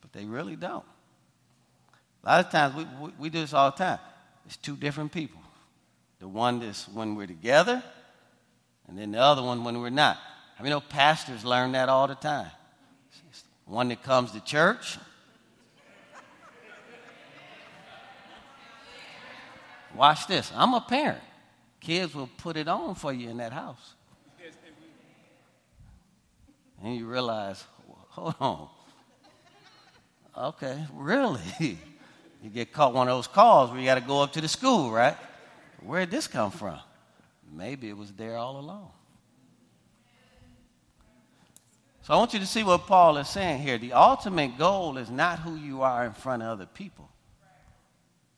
but 0.00 0.12
they 0.12 0.24
really 0.24 0.56
don't. 0.56 0.84
A 2.22 2.26
lot 2.26 2.44
of 2.44 2.50
times 2.50 2.74
we, 2.74 2.84
we, 3.00 3.12
we 3.18 3.30
do 3.30 3.40
this 3.40 3.52
all 3.52 3.70
the 3.70 3.76
time. 3.76 3.98
It's 4.46 4.56
two 4.56 4.76
different 4.76 5.12
people. 5.12 5.40
The 6.20 6.28
one 6.28 6.60
that's 6.60 6.88
when 6.88 7.14
we're 7.14 7.26
together, 7.26 7.82
and 8.88 8.98
then 8.98 9.12
the 9.12 9.20
other 9.20 9.42
one 9.42 9.64
when 9.64 9.80
we're 9.80 9.90
not. 9.90 10.18
I 10.58 10.62
mean, 10.62 10.70
know, 10.70 10.80
pastors 10.80 11.44
learn 11.44 11.72
that 11.72 11.88
all 11.88 12.08
the 12.08 12.14
time. 12.14 12.50
One 13.66 13.88
that 13.88 14.02
comes 14.02 14.32
to 14.32 14.40
church. 14.40 14.98
Watch 19.98 20.28
this. 20.28 20.52
I'm 20.54 20.74
a 20.74 20.80
parent. 20.80 21.18
Kids 21.80 22.14
will 22.14 22.30
put 22.38 22.56
it 22.56 22.68
on 22.68 22.94
for 22.94 23.12
you 23.12 23.30
in 23.30 23.38
that 23.38 23.52
house. 23.52 23.94
And 26.80 26.94
you 26.94 27.04
realize, 27.04 27.64
hold 28.10 28.36
on. 28.40 28.68
Okay, 30.36 30.86
really? 30.94 31.40
You 32.40 32.50
get 32.50 32.72
caught 32.72 32.94
one 32.94 33.08
of 33.08 33.16
those 33.16 33.26
calls 33.26 33.72
where 33.72 33.80
you 33.80 33.84
got 33.84 33.96
to 33.96 34.00
go 34.00 34.22
up 34.22 34.34
to 34.34 34.40
the 34.40 34.46
school, 34.46 34.92
right? 34.92 35.16
Where 35.80 36.02
did 36.02 36.12
this 36.12 36.28
come 36.28 36.52
from? 36.52 36.78
Maybe 37.52 37.88
it 37.88 37.96
was 37.96 38.12
there 38.12 38.36
all 38.36 38.60
along. 38.60 38.92
So 42.02 42.14
I 42.14 42.16
want 42.16 42.34
you 42.34 42.38
to 42.38 42.46
see 42.46 42.62
what 42.62 42.86
Paul 42.86 43.16
is 43.16 43.28
saying 43.28 43.60
here. 43.60 43.76
The 43.76 43.92
ultimate 43.92 44.56
goal 44.56 44.98
is 44.98 45.10
not 45.10 45.40
who 45.40 45.56
you 45.56 45.82
are 45.82 46.06
in 46.06 46.12
front 46.12 46.44
of 46.44 46.50
other 46.50 46.66
people. 46.66 47.10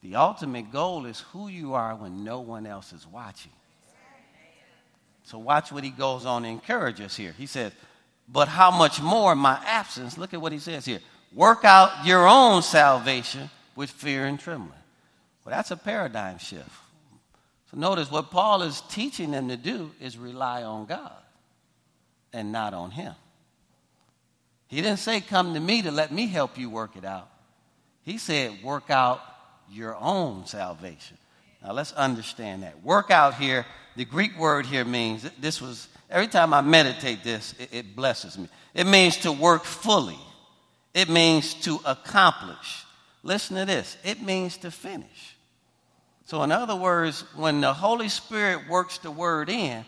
The 0.03 0.17
ultimate 0.17 0.73
goal 0.73 1.05
is 1.07 1.21
who 1.33 1.49
you 1.49 1.75
are 1.75 1.95
when 1.95 2.25
no 2.25 2.41
one 2.41 2.67
else 2.67 2.93
is 2.93 3.07
watching. 3.07 3.53
So 5.25 5.39
watch 5.39 5.71
what 5.71 5.85
he 5.85 5.91
goes 5.91 6.25
on 6.25 6.43
to 6.43 6.49
encourage 6.49 7.01
us 7.01 7.17
here. 7.17 7.33
He 7.37 7.47
says, 7.47 7.73
But 8.29 8.49
how 8.49 8.71
much 8.71 9.01
more 9.01 9.35
my 9.35 9.61
absence? 9.65 10.17
Look 10.19 10.35
at 10.35 10.41
what 10.41 10.53
he 10.53 10.59
says 10.59 10.85
here. 10.85 11.01
Work 11.35 11.65
out 11.65 12.05
your 12.05 12.27
own 12.27 12.63
salvation 12.63 13.51
with 13.77 13.91
fear 13.91 14.27
and 14.27 14.41
trembling. 14.41 14.73
Well, 15.45 15.55
that's 15.55 15.71
a 15.71 15.77
paradigm 15.77 16.39
shift. 16.39 16.71
So 17.71 17.77
notice 17.77 18.11
what 18.11 18.31
Paul 18.31 18.63
is 18.63 18.81
teaching 18.89 19.31
them 19.31 19.49
to 19.49 19.57
do 19.57 19.93
is 20.01 20.19
rely 20.19 20.65
on 20.65 20.87
God 20.87 21.13
and 22.33 22.51
not 22.51 22.75
on 22.75 22.91
him. 22.91 23.15
He 24.67 24.81
didn't 24.81 24.99
say, 24.99 25.21
Come 25.21 25.55
to 25.55 25.61
me 25.61 25.83
to 25.83 25.91
let 25.91 26.11
me 26.11 26.27
help 26.27 26.59
you 26.59 26.71
work 26.71 26.97
it 26.97 27.05
out. 27.05 27.29
He 28.03 28.19
said, 28.19 28.63
Work 28.65 28.91
out 28.91 29.21
your 29.71 29.97
own 29.97 30.47
salvation. 30.47 31.17
Now 31.63 31.73
let's 31.73 31.93
understand 31.93 32.63
that. 32.63 32.83
Work 32.83 33.11
out 33.11 33.35
here, 33.35 33.67
the 33.97 34.05
Greek 34.05 34.39
word 34.39 34.67
here 34.67 34.85
means 34.85 35.29
this 35.41 35.61
was, 35.61 35.89
every 36.09 36.29
time 36.29 36.55
I 36.55 36.61
meditate 36.61 37.23
this, 37.23 37.55
it, 37.59 37.69
it 37.73 37.97
blesses 37.97 38.39
me. 38.39 38.49
It 38.75 38.87
means 38.87 39.19
to 39.19 39.33
work 39.33 39.65
fully, 39.65 40.19
it 40.95 41.09
means 41.09 41.55
to 41.65 41.81
accomplish. 41.85 42.85
Listen 43.23 43.57
to 43.57 43.67
this 43.67 43.97
it 44.03 44.23
means 44.23 44.57
to 44.59 44.71
finish. 44.71 45.37
So, 46.25 46.43
in 46.45 46.53
other 46.53 46.77
words, 46.77 47.25
when 47.35 47.61
the 47.61 47.75
Holy 47.75 48.09
Spirit 48.09 48.69
works 48.69 48.99
the 48.99 49.11
word 49.11 49.49
in, 49.51 49.85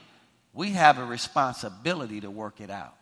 we 0.52 0.70
have 0.70 0.98
a 0.98 1.04
responsibility 1.04 2.20
to 2.20 2.30
work 2.30 2.60
it 2.60 2.68
out 2.68 2.96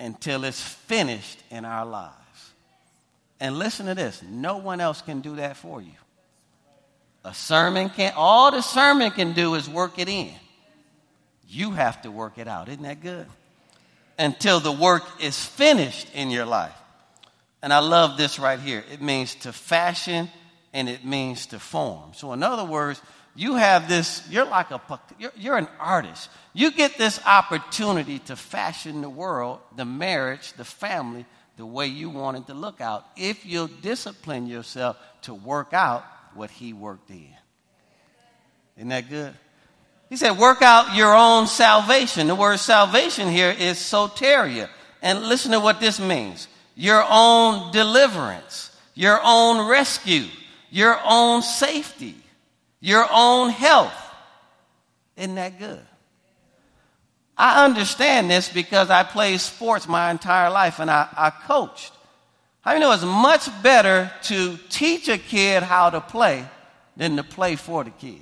until 0.00 0.44
it's 0.44 0.60
finished 0.60 1.42
in 1.50 1.64
our 1.64 1.86
lives. 1.86 2.23
And 3.44 3.58
listen 3.58 3.84
to 3.86 3.94
this 3.94 4.22
no 4.22 4.56
one 4.56 4.80
else 4.80 5.02
can 5.02 5.20
do 5.20 5.36
that 5.36 5.58
for 5.58 5.82
you. 5.82 5.92
A 7.26 7.34
sermon 7.34 7.90
can't, 7.90 8.16
all 8.16 8.50
the 8.50 8.62
sermon 8.62 9.10
can 9.10 9.34
do 9.34 9.54
is 9.54 9.68
work 9.68 9.98
it 9.98 10.08
in. 10.08 10.32
You 11.46 11.72
have 11.72 12.00
to 12.02 12.10
work 12.10 12.38
it 12.38 12.48
out. 12.48 12.70
Isn't 12.70 12.84
that 12.84 13.02
good? 13.02 13.26
Until 14.18 14.60
the 14.60 14.72
work 14.72 15.02
is 15.20 15.44
finished 15.44 16.08
in 16.14 16.30
your 16.30 16.46
life. 16.46 16.72
And 17.62 17.70
I 17.70 17.80
love 17.80 18.16
this 18.16 18.38
right 18.38 18.58
here. 18.58 18.82
It 18.90 19.02
means 19.02 19.34
to 19.36 19.52
fashion 19.52 20.30
and 20.72 20.88
it 20.88 21.04
means 21.04 21.44
to 21.48 21.58
form. 21.58 22.12
So, 22.14 22.32
in 22.32 22.42
other 22.42 22.64
words, 22.64 23.02
you 23.34 23.56
have 23.56 23.90
this, 23.90 24.26
you're 24.30 24.46
like 24.46 24.70
a, 24.70 24.80
you're, 25.18 25.32
you're, 25.36 25.58
an 25.58 25.68
artist. 25.78 26.30
You 26.54 26.70
get 26.70 26.96
this 26.96 27.20
opportunity 27.26 28.20
to 28.20 28.36
fashion 28.36 29.02
the 29.02 29.10
world, 29.10 29.60
the 29.76 29.84
marriage, 29.84 30.54
the 30.54 30.64
family, 30.64 31.26
the 31.56 31.66
way 31.66 31.86
you 31.86 32.10
want 32.10 32.36
it 32.36 32.46
to 32.48 32.54
look 32.54 32.80
out 32.80 33.06
if 33.16 33.46
you'll 33.46 33.68
discipline 33.68 34.46
yourself 34.46 34.96
to 35.22 35.34
work 35.34 35.72
out 35.72 36.04
what 36.34 36.50
he 36.50 36.72
worked 36.72 37.10
in. 37.10 37.28
Isn't 38.76 38.88
that 38.88 39.08
good? 39.08 39.34
He 40.08 40.16
said, 40.16 40.38
work 40.38 40.62
out 40.62 40.94
your 40.94 41.14
own 41.14 41.46
salvation. 41.46 42.26
The 42.26 42.34
word 42.34 42.58
salvation 42.58 43.28
here 43.28 43.50
is 43.50 43.78
soteria. 43.78 44.68
And 45.00 45.22
listen 45.22 45.52
to 45.52 45.60
what 45.60 45.80
this 45.80 46.00
means 46.00 46.48
your 46.76 47.04
own 47.08 47.72
deliverance, 47.72 48.70
your 48.94 49.20
own 49.22 49.68
rescue, 49.68 50.26
your 50.70 50.98
own 51.04 51.42
safety, 51.42 52.16
your 52.80 53.06
own 53.10 53.50
health. 53.50 53.94
Isn't 55.16 55.36
that 55.36 55.58
good? 55.58 55.80
I 57.36 57.64
understand 57.64 58.30
this 58.30 58.48
because 58.48 58.90
I 58.90 59.02
played 59.02 59.40
sports 59.40 59.88
my 59.88 60.10
entire 60.10 60.50
life 60.50 60.78
and 60.78 60.90
I, 60.90 61.08
I 61.16 61.30
coached. 61.30 61.92
I 62.64 62.78
know 62.78 62.92
it's 62.92 63.04
much 63.04 63.48
better 63.62 64.10
to 64.24 64.56
teach 64.68 65.08
a 65.08 65.18
kid 65.18 65.62
how 65.62 65.90
to 65.90 66.00
play 66.00 66.46
than 66.96 67.16
to 67.16 67.24
play 67.24 67.56
for 67.56 67.84
the 67.84 67.90
kid. 67.90 68.20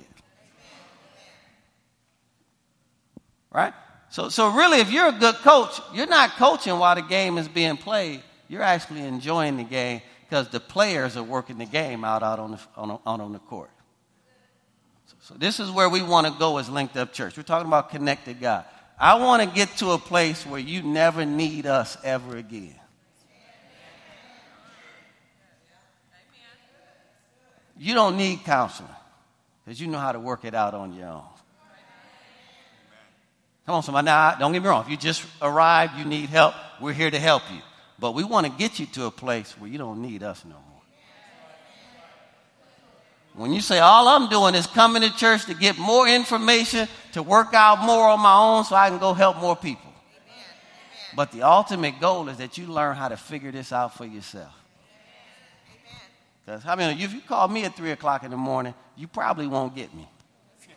Right? 3.51 3.73
So, 4.09 4.29
so 4.29 4.51
really, 4.51 4.79
if 4.79 4.91
you're 4.91 5.07
a 5.07 5.11
good 5.11 5.35
coach, 5.35 5.79
you're 5.93 6.07
not 6.07 6.31
coaching 6.31 6.77
while 6.77 6.95
the 6.95 7.01
game 7.01 7.37
is 7.37 7.47
being 7.47 7.77
played 7.77 8.21
you're 8.53 8.61
actually 8.61 9.01
enjoying 9.01 9.57
the 9.57 9.63
game 9.63 10.01
because 10.29 10.47
the 10.49 10.59
players 10.59 11.17
are 11.17 11.23
working 11.23 11.57
the 11.57 11.65
game 11.65 12.03
out, 12.03 12.21
out 12.21 12.39
on, 12.39 12.51
the, 12.51 12.59
on, 12.75 12.91
out 12.91 13.19
on 13.19 13.33
the 13.33 13.39
court. 13.39 13.71
So, 15.07 15.15
so 15.21 15.33
this 15.35 15.59
is 15.59 15.71
where 15.71 15.89
we 15.89 16.03
want 16.03 16.27
to 16.27 16.33
go 16.37 16.59
as 16.59 16.69
Linked 16.69 16.95
Up 16.95 17.13
Church. 17.13 17.35
We're 17.35 17.43
talking 17.43 17.67
about 17.67 17.89
connected 17.89 18.39
God. 18.39 18.65
I 19.03 19.15
want 19.15 19.43
to 19.43 19.53
get 19.53 19.67
to 19.79 19.91
a 19.91 19.97
place 19.97 20.45
where 20.45 20.61
you 20.61 20.81
never 20.81 21.25
need 21.25 21.65
us 21.65 21.97
ever 22.05 22.37
again. 22.37 22.73
You 27.77 27.95
don't 27.95 28.15
need 28.15 28.45
counseling 28.45 28.89
because 29.65 29.81
you 29.81 29.87
know 29.87 29.97
how 29.97 30.13
to 30.13 30.21
work 30.21 30.45
it 30.45 30.55
out 30.55 30.73
on 30.73 30.93
your 30.93 31.09
own. 31.09 31.23
Come 33.65 33.75
on, 33.75 33.83
somebody. 33.83 34.05
Now, 34.05 34.35
don't 34.35 34.53
get 34.53 34.63
me 34.63 34.69
wrong. 34.69 34.85
If 34.85 34.89
you 34.89 34.95
just 34.95 35.25
arrived, 35.41 35.97
you 35.97 36.05
need 36.05 36.29
help, 36.29 36.53
we're 36.79 36.93
here 36.93 37.11
to 37.11 37.19
help 37.19 37.43
you. 37.51 37.59
But 37.99 38.13
we 38.13 38.23
want 38.23 38.45
to 38.47 38.53
get 38.53 38.79
you 38.79 38.85
to 38.85 39.07
a 39.07 39.11
place 39.11 39.51
where 39.59 39.69
you 39.69 39.77
don't 39.77 40.01
need 40.01 40.23
us 40.23 40.45
no 40.45 40.55
more. 40.55 40.72
When 43.35 43.51
you 43.51 43.61
say, 43.61 43.79
all 43.79 44.07
I'm 44.07 44.29
doing 44.29 44.53
is 44.53 44.67
coming 44.67 45.01
to 45.01 45.09
church 45.15 45.45
to 45.45 45.55
get 45.55 45.77
more 45.77 46.07
information, 46.07 46.87
to 47.13 47.23
work 47.23 47.53
out 47.53 47.79
more 47.79 48.07
on 48.09 48.19
my 48.19 48.35
own 48.35 48.63
so 48.63 48.75
I 48.75 48.89
can 48.89 48.99
go 48.99 49.13
help 49.13 49.37
more 49.37 49.55
people. 49.55 49.91
But 51.15 51.31
the 51.31 51.41
ultimate 51.43 51.99
goal 51.99 52.29
is 52.29 52.37
that 52.37 52.57
you 52.57 52.67
learn 52.67 52.95
how 52.95 53.07
to 53.07 53.17
figure 53.17 53.51
this 53.51 53.71
out 53.71 53.95
for 53.95 54.05
yourself. 54.05 54.53
Because, 56.45 56.63
how 56.63 56.73
I 56.73 56.75
mean, 56.75 56.99
if 56.99 57.13
you 57.13 57.21
call 57.21 57.47
me 57.47 57.63
at 57.65 57.75
3 57.75 57.91
o'clock 57.91 58.23
in 58.23 58.31
the 58.31 58.37
morning, 58.37 58.73
you 58.95 59.07
probably 59.07 59.47
won't 59.47 59.75
get 59.75 59.93
me. 59.95 60.07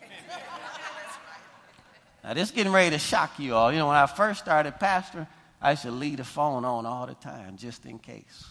now, 2.23 2.33
this 2.33 2.49
is 2.49 2.55
getting 2.55 2.71
ready 2.71 2.91
to 2.91 2.99
shock 2.99 3.37
you 3.37 3.53
all. 3.53 3.71
You 3.71 3.79
know, 3.79 3.87
when 3.87 3.97
I 3.97 4.05
first 4.05 4.39
started 4.39 4.75
pastoring, 4.75 5.27
I 5.61 5.71
used 5.71 5.83
to 5.83 5.91
leave 5.91 6.17
the 6.17 6.23
phone 6.23 6.63
on 6.65 6.85
all 6.85 7.05
the 7.05 7.15
time 7.15 7.57
just 7.57 7.85
in 7.85 7.99
case. 7.99 8.45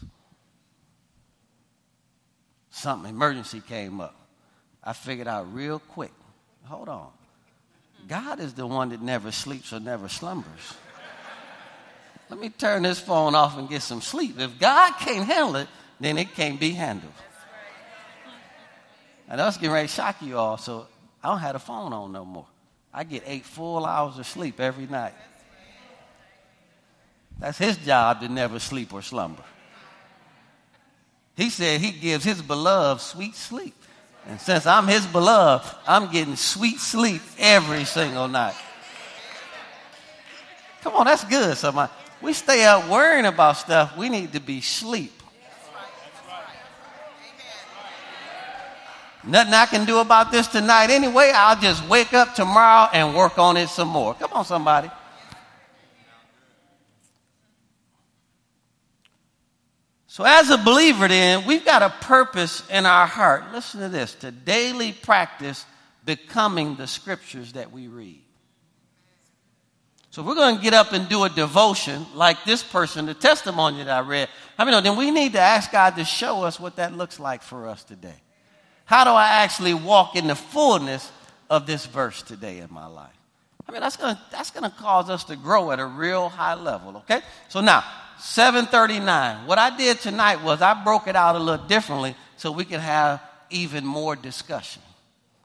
Something, 2.77 3.09
emergency 3.09 3.63
came 3.67 4.03
up. 4.03 4.15
I 4.85 4.93
figured 4.93 5.27
out 5.27 5.51
real 5.55 5.79
quick 5.79 6.13
hold 6.65 6.91
on. 6.91 7.09
God 8.07 8.39
is 8.39 8.53
the 8.53 8.67
one 8.67 8.91
that 8.91 9.01
never 9.01 9.33
sleeps 9.33 9.73
or 9.73 9.81
never 9.81 10.09
slumbers. 10.09 10.75
Let 12.29 12.39
me 12.39 12.51
turn 12.51 12.83
this 12.83 13.01
phone 13.01 13.35
off 13.35 13.57
and 13.57 13.67
get 13.67 13.81
some 13.81 14.03
sleep. 14.03 14.39
If 14.39 14.59
God 14.59 14.93
can't 14.99 15.25
handle 15.25 15.57
it, 15.57 15.69
then 16.01 16.19
it 16.19 16.35
can't 16.35 16.61
be 16.61 16.73
handled. 16.73 17.15
And 19.27 19.41
that's 19.41 19.57
getting 19.57 19.71
ready 19.71 19.89
to 19.89 19.95
shock 19.95 20.21
you 20.21 20.37
all, 20.37 20.59
so 20.59 20.87
I 21.25 21.29
don't 21.29 21.39
have 21.39 21.55
the 21.55 21.61
phone 21.61 21.95
on 21.95 22.13
no 22.13 22.27
more. 22.27 22.47
I 22.93 23.05
get 23.05 23.23
eight 23.25 23.47
full 23.47 23.87
hours 23.87 24.19
of 24.19 24.27
sleep 24.27 24.61
every 24.61 24.87
night. 24.87 25.15
That's 27.39 27.57
his 27.57 27.79
job 27.79 28.21
to 28.21 28.29
never 28.29 28.59
sleep 28.59 28.93
or 28.93 29.01
slumber. 29.01 29.45
He 31.37 31.51
said 31.51 31.81
he 31.81 31.93
gives 31.93 32.25
his 32.25 32.41
beloved 32.41 33.03
sweet 33.03 33.35
sleep. 33.35 33.75
And 34.27 34.41
since 34.41 34.67
I'm 34.67 34.87
his 34.89 35.07
beloved, 35.07 35.67
I'm 35.87 36.11
getting 36.11 36.35
sweet 36.35 36.79
sleep 36.79 37.23
every 37.39 37.85
single 37.85 38.27
night. 38.27 38.57
Come 40.83 40.95
on, 40.95 41.05
that's 41.05 41.25
good. 41.25 41.57
Somebody. 41.57 41.93
We 42.23 42.33
stay 42.33 42.65
up 42.65 42.89
worrying 42.89 43.27
about 43.27 43.59
stuff. 43.59 43.97
We 43.97 44.09
need 44.09 44.33
to 44.33 44.41
be 44.41 44.61
sleep. 44.61 45.13
Nothing 49.23 49.55
I 49.55 49.67
can 49.67 49.85
do 49.85 49.99
about 49.99 50.31
this 50.31 50.47
tonight 50.47 50.89
anyway. 50.89 51.33
I'll 51.35 51.61
just 51.61 51.87
wake 51.89 52.15
up 52.15 52.35
tomorrow 52.35 52.89
and 52.93 53.15
work 53.15 53.39
on 53.39 53.57
it 53.57 53.69
some 53.69 53.89
more. 53.89 54.15
Come 54.15 54.33
on, 54.33 54.45
somebody. 54.45 54.89
So, 60.17 60.25
as 60.25 60.49
a 60.49 60.57
believer, 60.57 61.09
then, 61.09 61.45
we've 61.45 61.63
got 61.63 61.83
a 61.83 61.91
purpose 61.91 62.63
in 62.71 62.87
our 62.87 63.07
heart. 63.07 63.53
Listen 63.53 63.83
to 63.83 63.91
this 63.91 64.15
to 64.15 64.31
daily 64.31 64.93
practice 64.93 65.67
becoming 66.07 66.77
the 66.77 66.87
scriptures 66.87 67.53
that 67.53 67.71
we 67.71 67.89
read. 67.89 68.23
So, 70.13 70.23
we're 70.23 70.35
going 70.35 70.57
to 70.57 70.63
get 70.63 70.73
up 70.73 70.95
and 70.95 71.07
do 71.07 71.25
a 71.25 71.29
devotion 71.29 72.07
like 72.15 72.47
this 72.47 72.63
person, 72.63 73.05
the 73.05 73.13
testimony 73.13 73.85
that 73.85 73.91
I 73.91 74.01
read, 74.01 74.31
I 74.59 74.65
mean, 74.65 74.83
then 74.83 74.97
we 74.97 75.11
need 75.11 75.35
to 75.35 75.39
ask 75.39 75.71
God 75.71 75.97
to 75.97 76.05
show 76.07 76.45
us 76.45 76.59
what 76.59 76.77
that 76.77 76.97
looks 76.97 77.21
like 77.21 77.43
for 77.43 77.69
us 77.69 77.85
today. 77.85 78.23
How 78.87 79.05
do 79.05 79.11
I 79.11 79.43
actually 79.43 79.75
walk 79.75 80.17
in 80.17 80.29
the 80.29 80.35
fullness 80.35 81.13
of 81.51 81.67
this 81.67 81.85
verse 81.85 82.23
today 82.23 82.61
in 82.61 82.73
my 82.73 82.87
life? 82.87 83.13
I 83.69 83.73
mean, 83.73 83.83
that's 83.83 83.99
going 83.99 84.17
to 84.17 84.23
that's 84.31 84.51
going 84.51 84.65
to 84.65 84.75
cause 84.79 85.11
us 85.11 85.25
to 85.25 85.37
grow 85.37 85.73
at 85.73 85.79
a 85.79 85.85
real 85.85 86.31
high 86.31 86.55
level, 86.55 86.97
okay? 86.99 87.21
So 87.51 87.61
now, 87.61 87.85
739. 88.19 89.47
What 89.47 89.59
I 89.59 89.77
did 89.77 90.01
tonight 90.01 90.43
was 90.43 90.63
I 90.63 90.83
broke 90.83 91.09
it 91.09 91.17
out 91.17 91.37
a 91.37 91.39
little 91.39 91.67
differently 91.67 92.15
so 92.37 92.53
we 92.53 92.65
could 92.65 92.81
have 92.81 93.21
even 93.51 93.85
more 93.85 94.17
discussion. 94.17 94.83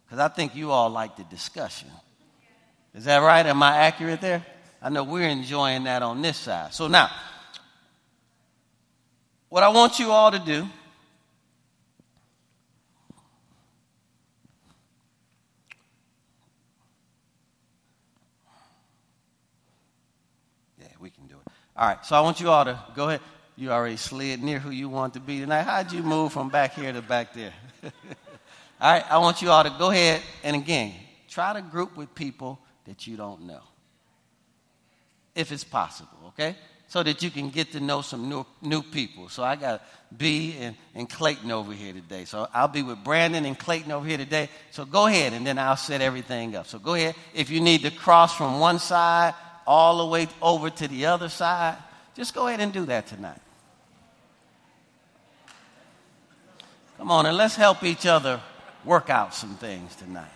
Because 0.05 0.19
I 0.19 0.27
think 0.27 0.55
you 0.55 0.71
all 0.71 0.89
like 0.89 1.15
the 1.15 1.23
discussion. 1.23 1.89
Is 2.93 3.05
that 3.05 3.19
right? 3.19 3.45
Am 3.45 3.61
I 3.63 3.77
accurate 3.77 4.21
there? 4.21 4.45
I 4.81 4.89
know 4.89 5.03
we're 5.03 5.29
enjoying 5.29 5.83
that 5.83 6.01
on 6.01 6.21
this 6.21 6.37
side. 6.37 6.73
So 6.73 6.87
now, 6.87 7.09
what 9.49 9.63
I 9.63 9.69
want 9.69 9.99
you 9.99 10.11
all 10.11 10.31
to 10.31 10.39
do 10.39 10.67
All 21.75 21.87
right, 21.87 22.05
so 22.05 22.15
I 22.15 22.21
want 22.21 22.39
you 22.41 22.49
all 22.49 22.65
to 22.65 22.77
go 22.95 23.07
ahead. 23.09 23.21
You 23.55 23.71
already 23.71 23.97
slid 23.97 24.43
near 24.43 24.59
who 24.59 24.71
you 24.71 24.89
want 24.89 25.13
to 25.13 25.19
be 25.19 25.39
tonight. 25.39 25.63
How'd 25.63 25.91
you 25.91 26.03
move 26.03 26.33
from 26.33 26.49
back 26.49 26.73
here 26.73 26.91
to 26.91 27.01
back 27.01 27.33
there? 27.33 27.53
all 27.83 27.91
right, 28.81 29.05
I 29.09 29.17
want 29.19 29.41
you 29.41 29.51
all 29.51 29.63
to 29.63 29.73
go 29.77 29.91
ahead 29.91 30.21
and 30.43 30.55
again, 30.55 30.93
try 31.29 31.53
to 31.53 31.61
group 31.61 31.95
with 31.95 32.13
people 32.13 32.59
that 32.85 33.07
you 33.07 33.15
don't 33.15 33.43
know. 33.43 33.61
If 35.33 35.51
it's 35.53 35.63
possible, 35.63 36.17
okay? 36.27 36.57
So 36.89 37.03
that 37.03 37.23
you 37.23 37.29
can 37.29 37.51
get 37.51 37.71
to 37.71 37.79
know 37.79 38.01
some 38.01 38.27
new, 38.27 38.45
new 38.61 38.83
people. 38.83 39.29
So 39.29 39.43
I 39.43 39.55
got 39.55 39.81
B 40.17 40.57
and, 40.59 40.75
and 40.93 41.09
Clayton 41.09 41.51
over 41.51 41.71
here 41.71 41.93
today. 41.93 42.25
So 42.25 42.49
I'll 42.53 42.67
be 42.67 42.83
with 42.83 43.01
Brandon 43.01 43.45
and 43.45 43.57
Clayton 43.57 43.93
over 43.93 44.05
here 44.05 44.17
today. 44.17 44.49
So 44.71 44.83
go 44.83 45.07
ahead 45.07 45.31
and 45.31 45.47
then 45.47 45.57
I'll 45.57 45.77
set 45.77 46.01
everything 46.01 46.53
up. 46.57 46.67
So 46.67 46.79
go 46.79 46.95
ahead. 46.95 47.15
If 47.33 47.49
you 47.49 47.61
need 47.61 47.83
to 47.83 47.91
cross 47.91 48.35
from 48.35 48.59
one 48.59 48.79
side 48.79 49.35
all 49.65 49.99
the 49.99 50.05
way 50.05 50.27
over 50.41 50.69
to 50.69 50.87
the 50.87 51.05
other 51.05 51.29
side, 51.29 51.77
just 52.15 52.33
go 52.33 52.47
ahead 52.47 52.59
and 52.59 52.73
do 52.73 52.85
that 52.85 53.07
tonight. 53.07 53.39
Come 56.97 57.11
on, 57.11 57.25
and 57.25 57.35
let's 57.35 57.55
help 57.55 57.83
each 57.83 58.05
other 58.05 58.39
work 58.85 59.09
out 59.09 59.33
some 59.33 59.55
things 59.55 59.95
tonight. 59.95 60.29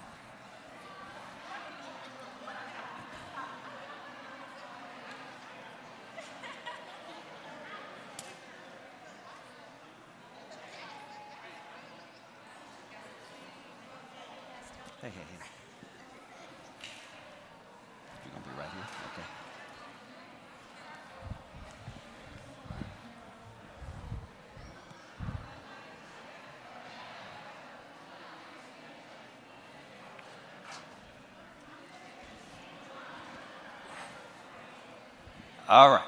All 35.75 35.89
right. 35.89 36.05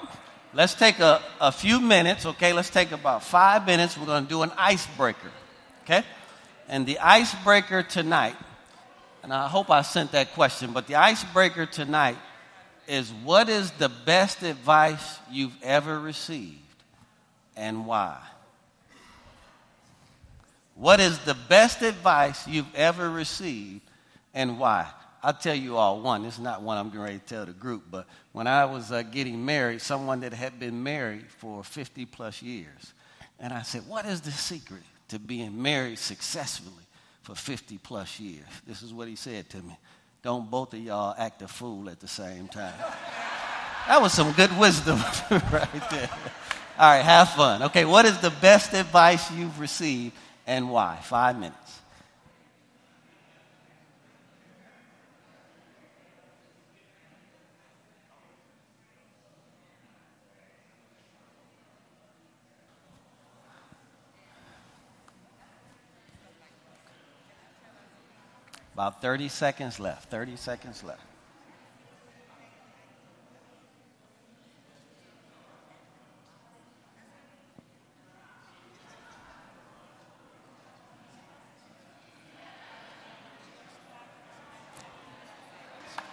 Let's 0.54 0.76
take 0.76 1.00
a, 1.00 1.22
a 1.42 1.52
few 1.52 1.82
minutes, 1.82 2.26
okay? 2.26 2.54
Let's 2.54 2.70
take 2.70 2.94
about 2.94 3.22
five 3.22 3.66
minutes. 3.66 3.98
We're 3.98 4.06
going 4.06 4.24
to 4.24 4.30
do 4.30 4.44
an 4.44 4.52
icebreaker, 4.58 5.30
okay? 5.84 6.04
And 6.70 6.86
the 6.86 7.00
icebreaker 7.00 7.84
tonight, 7.84 8.38
and 9.24 9.34
I 9.34 9.50
hope 9.50 9.70
I 9.70 9.82
sent 9.82 10.14
that 10.14 10.34
question, 10.36 10.72
but 10.72 10.88
the 10.88 10.96
icebreaker 10.96 11.66
tonight 11.66 12.16
is 12.88 13.12
what 13.26 13.50
is 13.50 13.72
the 13.72 13.90
best 13.90 14.42
advice 14.42 15.20
you've 15.30 15.62
ever 15.62 16.00
received 16.00 16.62
and 17.58 17.86
why? 17.86 18.18
What 20.76 21.02
is 21.02 21.20
the 21.20 21.36
best 21.50 21.82
advice 21.82 22.48
you've 22.48 22.74
ever 22.74 23.10
received 23.10 23.82
and 24.34 24.62
why? 24.62 24.88
I'll 25.28 25.34
tell 25.34 25.56
you 25.56 25.76
all 25.76 26.00
one. 26.00 26.24
This 26.24 26.36
is 26.36 26.40
not 26.40 26.62
one 26.62 26.78
I'm 26.78 26.88
getting 26.88 27.02
ready 27.02 27.20
to 27.20 27.26
tell 27.26 27.46
the 27.46 27.52
group, 27.52 27.84
but 27.92 28.08
when 28.32 28.48
I 28.48 28.64
was 28.64 28.94
uh, 28.94 29.02
getting 29.02 29.44
married, 29.44 29.82
someone 29.82 30.22
that 30.22 30.32
had 30.32 30.58
been 30.58 30.82
married 30.82 31.26
for 31.28 31.66
50 31.66 32.06
plus 32.06 32.42
years, 32.42 32.94
and 33.38 33.52
I 33.52 33.64
said, 33.64 33.86
What 33.90 34.06
is 34.06 34.22
the 34.22 34.32
secret 34.32 34.84
to 35.10 35.20
being 35.20 35.62
married 35.62 36.00
successfully 36.00 36.86
for 37.24 37.36
50 37.36 37.78
plus 37.80 38.22
years? 38.22 38.46
This 38.66 38.82
is 38.82 38.94
what 38.94 39.10
he 39.10 39.18
said 39.18 39.50
to 39.50 39.58
me. 39.58 39.78
Don't 40.24 40.50
both 40.50 40.74
of 40.74 40.80
y'all 40.80 41.14
act 41.18 41.42
a 41.42 41.48
fool 41.50 41.90
at 41.90 42.00
the 42.00 42.08
same 42.08 42.48
time. 42.48 42.74
that 43.90 44.02
was 44.02 44.14
some 44.14 44.32
good 44.32 44.58
wisdom 44.58 44.98
right 45.52 45.90
there. 45.92 46.10
All 46.80 46.90
right, 46.90 47.04
have 47.04 47.32
fun. 47.32 47.64
Okay, 47.64 47.84
what 47.84 48.06
is 48.06 48.18
the 48.22 48.32
best 48.40 48.74
advice 48.74 49.30
you've 49.32 49.60
received 49.60 50.16
and 50.46 50.70
why? 50.70 51.00
Five 51.04 51.38
minutes. 51.38 51.67
About 68.78 69.02
30 69.02 69.30
seconds 69.30 69.80
left. 69.80 70.12
30 70.12 70.36
seconds 70.36 70.84
left. 70.84 71.02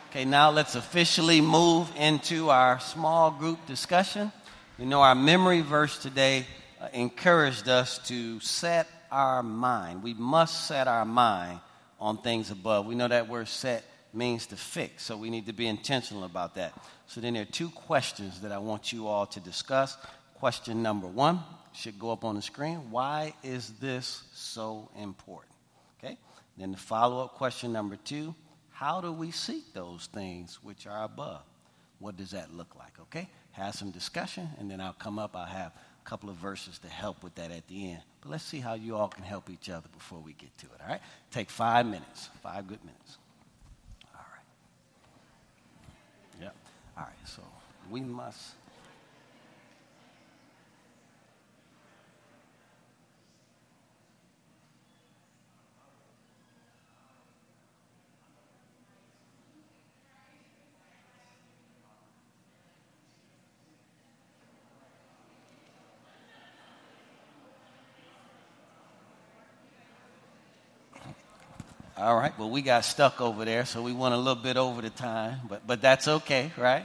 Okay, 0.08 0.24
now 0.24 0.50
let's 0.50 0.74
officially 0.74 1.42
move 1.42 1.92
into 1.98 2.48
our 2.48 2.80
small 2.80 3.30
group 3.30 3.66
discussion. 3.66 4.32
You 4.78 4.86
know, 4.86 5.02
our 5.02 5.14
memory 5.14 5.60
verse 5.60 5.98
today 5.98 6.46
uh, 6.80 6.88
encouraged 6.94 7.68
us 7.68 7.98
to 8.08 8.40
set 8.40 8.88
our 9.12 9.42
mind. 9.42 10.02
We 10.02 10.14
must 10.14 10.66
set 10.66 10.88
our 10.88 11.04
mind 11.04 11.60
on 12.00 12.18
things 12.18 12.50
above. 12.50 12.86
We 12.86 12.94
know 12.94 13.08
that 13.08 13.28
word 13.28 13.48
set 13.48 13.84
means 14.12 14.46
to 14.46 14.56
fix, 14.56 15.04
so 15.04 15.16
we 15.16 15.30
need 15.30 15.46
to 15.46 15.52
be 15.52 15.66
intentional 15.66 16.24
about 16.24 16.54
that. 16.54 16.72
So 17.06 17.20
then 17.20 17.34
there 17.34 17.42
are 17.42 17.46
two 17.46 17.70
questions 17.70 18.40
that 18.40 18.52
I 18.52 18.58
want 18.58 18.92
you 18.92 19.08
all 19.08 19.26
to 19.26 19.40
discuss. 19.40 19.96
Question 20.34 20.82
number 20.82 21.06
one 21.06 21.40
should 21.72 21.98
go 21.98 22.12
up 22.12 22.24
on 22.24 22.36
the 22.36 22.42
screen. 22.42 22.90
Why 22.90 23.34
is 23.42 23.72
this 23.80 24.22
so 24.32 24.90
important? 25.00 25.54
Okay. 25.98 26.16
Then 26.56 26.72
the 26.72 26.78
follow 26.78 27.24
up 27.24 27.34
question 27.34 27.72
number 27.72 27.96
two 27.96 28.34
how 28.70 29.00
do 29.00 29.12
we 29.12 29.30
seek 29.30 29.72
those 29.72 30.08
things 30.12 30.58
which 30.62 30.88
are 30.88 31.04
above? 31.04 31.42
What 32.00 32.16
does 32.16 32.32
that 32.32 32.52
look 32.52 32.74
like? 32.76 32.98
Okay. 33.02 33.28
Have 33.52 33.74
some 33.76 33.92
discussion, 33.92 34.48
and 34.58 34.68
then 34.68 34.80
I'll 34.80 34.92
come 34.92 35.16
up. 35.16 35.36
I'll 35.36 35.46
have 35.46 35.72
couple 36.04 36.30
of 36.30 36.36
verses 36.36 36.78
to 36.78 36.88
help 36.88 37.22
with 37.22 37.34
that 37.36 37.50
at 37.50 37.66
the 37.68 37.92
end. 37.92 38.02
But 38.20 38.30
let's 38.30 38.44
see 38.44 38.60
how 38.60 38.74
you 38.74 38.96
all 38.96 39.08
can 39.08 39.24
help 39.24 39.50
each 39.50 39.70
other 39.70 39.88
before 39.92 40.18
we 40.18 40.32
get 40.34 40.56
to 40.58 40.66
it, 40.66 40.80
all 40.82 40.88
right? 40.88 41.00
Take 41.30 41.50
five 41.50 41.86
minutes, 41.86 42.30
five 42.42 42.68
good 42.68 42.82
minutes. 42.84 43.18
All 44.14 44.24
right. 44.32 46.42
Yep. 46.42 46.54
All 46.96 47.04
right, 47.04 47.28
so 47.28 47.42
we 47.90 48.00
must 48.00 48.54
All 71.96 72.16
right. 72.16 72.36
Well, 72.36 72.50
we 72.50 72.60
got 72.60 72.84
stuck 72.84 73.20
over 73.20 73.44
there, 73.44 73.64
so 73.64 73.80
we 73.80 73.92
went 73.92 74.14
a 74.14 74.16
little 74.16 74.42
bit 74.42 74.56
over 74.56 74.82
the 74.82 74.90
time, 74.90 75.38
but 75.48 75.64
but 75.64 75.80
that's 75.80 76.08
okay, 76.08 76.50
right? 76.56 76.84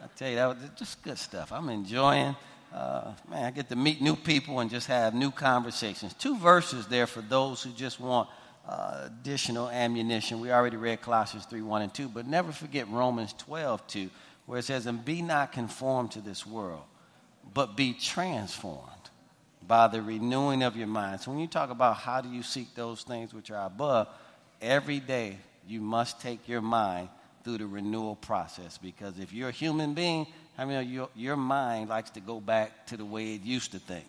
I 0.00 0.06
tell 0.14 0.28
you, 0.28 0.36
that 0.36 0.46
was 0.46 0.56
just 0.76 1.02
good 1.02 1.18
stuff. 1.18 1.50
I'm 1.50 1.68
enjoying. 1.68 2.36
Uh, 2.72 3.12
man, 3.28 3.44
I 3.44 3.50
get 3.50 3.68
to 3.70 3.76
meet 3.76 4.00
new 4.00 4.14
people 4.14 4.60
and 4.60 4.70
just 4.70 4.86
have 4.86 5.14
new 5.14 5.32
conversations. 5.32 6.14
Two 6.14 6.38
verses 6.38 6.86
there 6.86 7.08
for 7.08 7.22
those 7.22 7.60
who 7.60 7.70
just 7.70 7.98
want 7.98 8.28
uh, 8.68 9.06
additional 9.06 9.68
ammunition. 9.68 10.38
We 10.38 10.52
already 10.52 10.76
read 10.76 11.02
Colossians 11.02 11.44
3 11.46 11.62
1 11.62 11.82
and 11.82 11.92
2, 11.92 12.08
but 12.08 12.28
never 12.28 12.52
forget 12.52 12.88
Romans 12.88 13.32
12 13.38 13.84
2, 13.88 14.10
where 14.46 14.60
it 14.60 14.64
says, 14.64 14.86
And 14.86 15.04
be 15.04 15.22
not 15.22 15.50
conformed 15.50 16.12
to 16.12 16.20
this 16.20 16.46
world, 16.46 16.84
but 17.52 17.76
be 17.76 17.94
transformed 17.94 18.92
by 19.66 19.88
the 19.88 20.00
renewing 20.00 20.62
of 20.62 20.76
your 20.76 20.86
mind. 20.86 21.20
So 21.20 21.32
when 21.32 21.40
you 21.40 21.48
talk 21.48 21.70
about 21.70 21.96
how 21.96 22.20
do 22.20 22.28
you 22.28 22.44
seek 22.44 22.76
those 22.76 23.02
things 23.02 23.34
which 23.34 23.50
are 23.50 23.66
above, 23.66 24.06
every 24.60 25.00
day 25.00 25.38
you 25.66 25.80
must 25.80 26.20
take 26.20 26.48
your 26.48 26.60
mind 26.60 27.08
through 27.44 27.58
the 27.58 27.66
renewal 27.66 28.16
process 28.16 28.78
because 28.78 29.18
if 29.18 29.32
you're 29.32 29.48
a 29.50 29.52
human 29.52 29.94
being, 29.94 30.26
I 30.58 30.64
mean, 30.64 30.88
your, 30.88 31.08
your 31.14 31.36
mind 31.36 31.88
likes 31.88 32.10
to 32.10 32.20
go 32.20 32.40
back 32.40 32.86
to 32.86 32.96
the 32.96 33.04
way 33.04 33.34
it 33.34 33.42
used 33.42 33.72
to 33.72 33.78
think. 33.78 34.04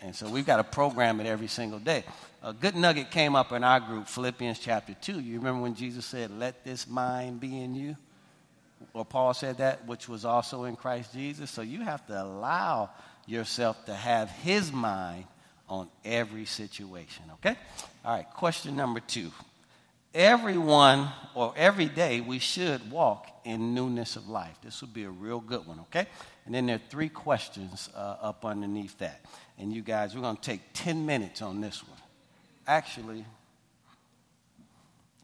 And 0.00 0.14
so 0.14 0.28
we've 0.28 0.46
got 0.46 0.58
to 0.58 0.64
program 0.64 1.20
it 1.20 1.26
every 1.26 1.46
single 1.46 1.78
day. 1.78 2.04
A 2.42 2.52
good 2.52 2.76
nugget 2.76 3.10
came 3.10 3.34
up 3.34 3.52
in 3.52 3.64
our 3.64 3.80
group, 3.80 4.06
Philippians 4.06 4.58
chapter 4.58 4.94
2. 5.00 5.18
You 5.18 5.38
remember 5.38 5.62
when 5.62 5.74
Jesus 5.74 6.04
said, 6.04 6.30
Let 6.30 6.62
this 6.62 6.86
mind 6.86 7.40
be 7.40 7.58
in 7.58 7.74
you? 7.74 7.96
Or 8.92 9.04
Paul 9.04 9.32
said 9.32 9.58
that, 9.58 9.86
which 9.86 10.08
was 10.08 10.26
also 10.26 10.64
in 10.64 10.76
Christ 10.76 11.14
Jesus. 11.14 11.50
So 11.50 11.62
you 11.62 11.80
have 11.80 12.06
to 12.08 12.22
allow 12.22 12.90
yourself 13.26 13.82
to 13.86 13.94
have 13.94 14.30
his 14.30 14.70
mind 14.70 15.24
on 15.68 15.88
every 16.04 16.44
situation, 16.44 17.24
okay? 17.34 17.56
All 18.04 18.12
right, 18.12 18.30
question 18.34 18.76
number 18.76 19.00
two. 19.00 19.30
Everyone 20.12 21.08
or 21.34 21.54
every 21.56 21.86
day 21.86 22.20
we 22.20 22.38
should 22.38 22.90
walk 22.90 23.26
in 23.44 23.72
newness 23.72 24.16
of 24.16 24.28
life. 24.28 24.54
This 24.62 24.82
would 24.82 24.92
be 24.92 25.04
a 25.04 25.10
real 25.10 25.40
good 25.40 25.66
one, 25.66 25.80
okay? 25.80 26.06
And 26.44 26.54
then 26.54 26.66
there 26.66 26.76
are 26.76 26.90
three 26.90 27.08
questions 27.08 27.88
uh, 27.96 28.16
up 28.20 28.44
underneath 28.44 28.98
that. 28.98 29.24
And 29.58 29.72
you 29.72 29.80
guys, 29.80 30.14
we're 30.14 30.20
going 30.20 30.36
to 30.36 30.42
take 30.42 30.60
10 30.74 31.06
minutes 31.06 31.40
on 31.40 31.62
this 31.62 31.82
one. 31.82 31.96
Actually, 32.66 33.24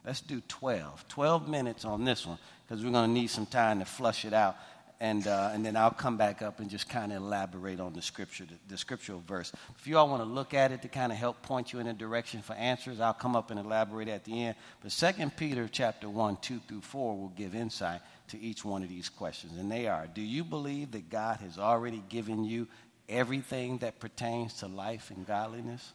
let's 0.07 0.23
do 0.23 0.41
12. 0.49 1.07
12 1.07 1.49
minutes 1.51 1.85
on 1.85 2.07
this 2.07 2.27
one 2.27 2.39
because 2.67 2.83
we're 2.83 2.93
going 2.93 3.11
to 3.11 3.13
need 3.13 3.29
some 3.29 3.47
time 3.47 3.81
to 3.81 3.85
flush 3.85 4.25
it 4.25 4.33
out 4.33 4.57
and, 5.01 5.27
uh, 5.27 5.51
and 5.55 5.65
then 5.65 5.77
I'll 5.77 5.91
come 5.91 6.19
back 6.19 6.43
up 6.43 6.61
and 6.61 6.69
just 6.69 6.89
kind 6.89 7.11
of 7.11 7.23
elaborate 7.23 7.81
on 7.81 7.95
the 7.95 8.03
scripture, 8.03 8.45
the, 8.45 8.55
the 8.69 8.77
scriptural 8.77 9.23
verse. 9.27 9.51
If 9.79 9.87
you 9.87 9.97
all 9.97 10.09
want 10.09 10.23
to 10.23 10.29
look 10.29 10.53
at 10.53 10.73
it 10.73 10.83
to 10.83 10.89
kind 10.89 11.11
of 11.11 11.17
help 11.17 11.41
point 11.41 11.73
you 11.73 11.79
in 11.79 11.87
a 11.87 11.95
direction 11.95 12.43
for 12.43 12.53
answers, 12.53 13.01
I'll 13.01 13.15
come 13.15 13.35
up 13.35 13.51
and 13.51 13.59
elaborate 13.59 14.09
at 14.09 14.25
the 14.25 14.45
end. 14.45 14.57
But 14.83 14.93
2 14.93 15.31
Peter 15.39 15.69
chapter 15.73 16.09
1, 16.09 16.39
2 16.43 16.61
through 16.69 16.83
4 16.83 17.17
will 17.17 17.29
give 17.31 17.55
insight 17.55 18.03
to 18.29 18.39
each 18.39 18.63
one 18.63 18.83
of 18.83 18.91
these 18.91 19.09
questions. 19.09 19.57
And 19.59 19.73
they 19.73 19.87
are, 19.87 20.07
do 20.07 20.21
you 20.21 20.45
believe 20.45 20.91
that 20.91 21.09
God 21.09 21.39
has 21.39 21.59
already 21.59 22.03
given 22.11 22.45
you 22.45 22.69
everything 23.09 23.79
that 23.79 24.01
pertains 24.01 24.53
to 24.61 24.69
life 24.69 25.11
and 25.11 25.27
godliness? 25.27 25.95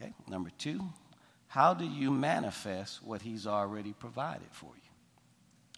Okay. 0.00 0.12
Number 0.28 0.50
two, 0.58 0.82
how 1.48 1.72
do 1.72 1.86
you 1.86 2.10
manifest 2.10 3.02
what 3.02 3.22
he's 3.22 3.46
already 3.46 3.94
provided 3.94 4.48
for 4.50 4.70
you? 4.74 4.90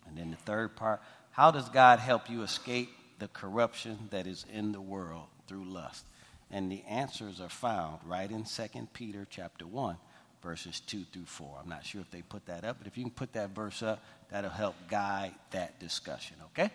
And 0.09 0.17
then 0.17 0.31
the 0.31 0.37
third 0.37 0.77
part, 0.77 1.03
how 1.37 1.51
does 1.51 1.69
God 1.69 1.99
help 1.99 2.31
you 2.31 2.45
escape 2.45 2.89
the 3.19 3.29
corruption 3.29 4.09
that 4.11 4.27
is 4.27 4.47
in 4.51 4.73
the 4.73 4.81
world 4.81 5.27
through 5.47 5.67
lust? 5.67 6.07
And 6.51 6.73
the 6.73 6.83
answers 6.89 7.43
are 7.43 7.51
found 7.51 7.99
right 8.07 8.31
in 8.31 8.45
2 8.45 8.89
Peter 8.95 9.27
chapter 9.29 9.67
1, 9.67 9.99
verses 10.43 10.81
2 10.81 11.05
through 11.13 11.27
4. 11.27 11.59
I'm 11.63 11.69
not 11.69 11.85
sure 11.85 12.01
if 12.01 12.11
they 12.11 12.23
put 12.23 12.47
that 12.47 12.65
up, 12.65 12.79
but 12.79 12.87
if 12.87 12.97
you 12.97 13.05
can 13.05 13.11
put 13.11 13.35
that 13.35 13.51
verse 13.51 13.83
up, 13.83 14.03
that'll 14.31 14.49
help 14.49 14.77
guide 14.89 15.35
that 15.51 15.79
discussion, 15.79 16.37
okay? 16.47 16.71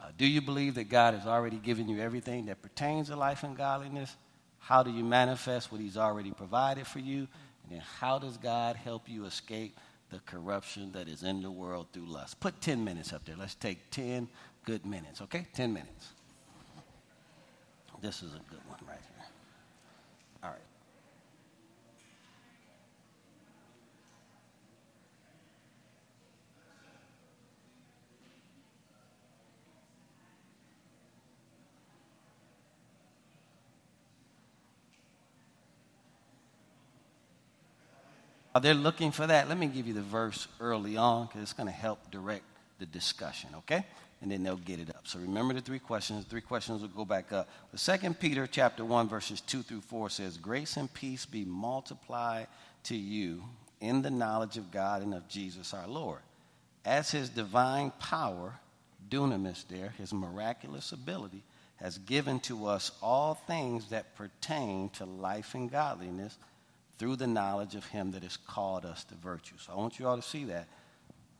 Uh, 0.00 0.04
do 0.16 0.24
you 0.24 0.40
believe 0.40 0.76
that 0.76 0.88
God 0.88 1.14
has 1.14 1.26
already 1.26 1.56
given 1.56 1.88
you 1.88 2.00
everything 2.00 2.46
that 2.46 2.62
pertains 2.62 3.08
to 3.08 3.16
life 3.16 3.42
and 3.42 3.56
godliness? 3.56 4.14
How 4.60 4.84
do 4.84 4.92
you 4.92 5.02
manifest 5.02 5.72
what 5.72 5.80
He's 5.80 5.96
already 5.96 6.30
provided 6.30 6.86
for 6.86 7.00
you? 7.00 7.26
And 7.64 7.72
then 7.72 7.82
how 7.98 8.20
does 8.20 8.36
God 8.36 8.76
help 8.76 9.08
you 9.08 9.24
escape 9.24 9.76
the 10.10 10.18
corruption 10.20 10.92
that 10.92 11.08
is 11.08 11.22
in 11.22 11.42
the 11.42 11.50
world 11.50 11.86
through 11.92 12.06
lust. 12.06 12.40
Put 12.40 12.60
10 12.60 12.84
minutes 12.84 13.12
up 13.12 13.24
there. 13.24 13.36
Let's 13.38 13.54
take 13.54 13.90
10 13.90 14.28
good 14.64 14.84
minutes, 14.84 15.20
okay? 15.22 15.46
10 15.54 15.72
minutes. 15.72 16.10
This 18.00 18.22
is 18.22 18.34
a 18.34 18.40
good 18.50 18.60
one 18.66 18.78
right 18.88 18.98
here. 18.98 19.26
All 20.42 20.50
right. 20.50 20.69
They're 38.58 38.74
looking 38.74 39.12
for 39.12 39.26
that, 39.26 39.48
let 39.48 39.58
me 39.58 39.68
give 39.68 39.86
you 39.86 39.94
the 39.94 40.02
verse 40.02 40.48
early 40.60 40.96
on 40.96 41.26
because 41.26 41.42
it's 41.42 41.52
going 41.52 41.68
to 41.68 41.72
help 41.72 42.10
direct 42.10 42.44
the 42.78 42.86
discussion, 42.86 43.50
okay? 43.58 43.86
And 44.20 44.30
then 44.30 44.42
they'll 44.42 44.56
get 44.56 44.80
it 44.80 44.90
up. 44.90 45.06
So 45.06 45.18
remember 45.20 45.54
the 45.54 45.60
three 45.60 45.78
questions. 45.78 46.24
The 46.24 46.30
three 46.30 46.40
questions 46.40 46.82
will 46.82 46.88
go 46.88 47.04
back 47.04 47.32
up. 47.32 47.48
The 47.70 47.78
second 47.78 48.18
Peter 48.18 48.46
chapter 48.46 48.84
1, 48.84 49.08
verses 49.08 49.40
2 49.40 49.62
through 49.62 49.82
4 49.82 50.10
says, 50.10 50.36
Grace 50.36 50.76
and 50.76 50.92
peace 50.92 51.26
be 51.26 51.44
multiplied 51.44 52.48
to 52.84 52.96
you 52.96 53.44
in 53.80 54.02
the 54.02 54.10
knowledge 54.10 54.56
of 54.56 54.70
God 54.70 55.02
and 55.02 55.14
of 55.14 55.28
Jesus 55.28 55.72
our 55.72 55.86
Lord. 55.86 56.20
As 56.84 57.10
his 57.10 57.30
divine 57.30 57.92
power, 57.98 58.58
dunamis 59.08 59.64
there, 59.68 59.94
his 59.96 60.12
miraculous 60.12 60.92
ability, 60.92 61.44
has 61.76 61.98
given 61.98 62.40
to 62.40 62.66
us 62.66 62.90
all 63.00 63.34
things 63.34 63.88
that 63.90 64.16
pertain 64.16 64.88
to 64.90 65.04
life 65.04 65.54
and 65.54 65.70
godliness– 65.70 66.36
through 67.00 67.16
the 67.16 67.26
knowledge 67.26 67.74
of 67.74 67.86
him 67.86 68.10
that 68.10 68.22
has 68.22 68.36
called 68.36 68.84
us 68.84 69.04
to 69.04 69.14
virtue. 69.14 69.54
So 69.56 69.72
I 69.72 69.76
want 69.76 69.98
you 69.98 70.06
all 70.06 70.16
to 70.16 70.22
see 70.22 70.44
that. 70.44 70.68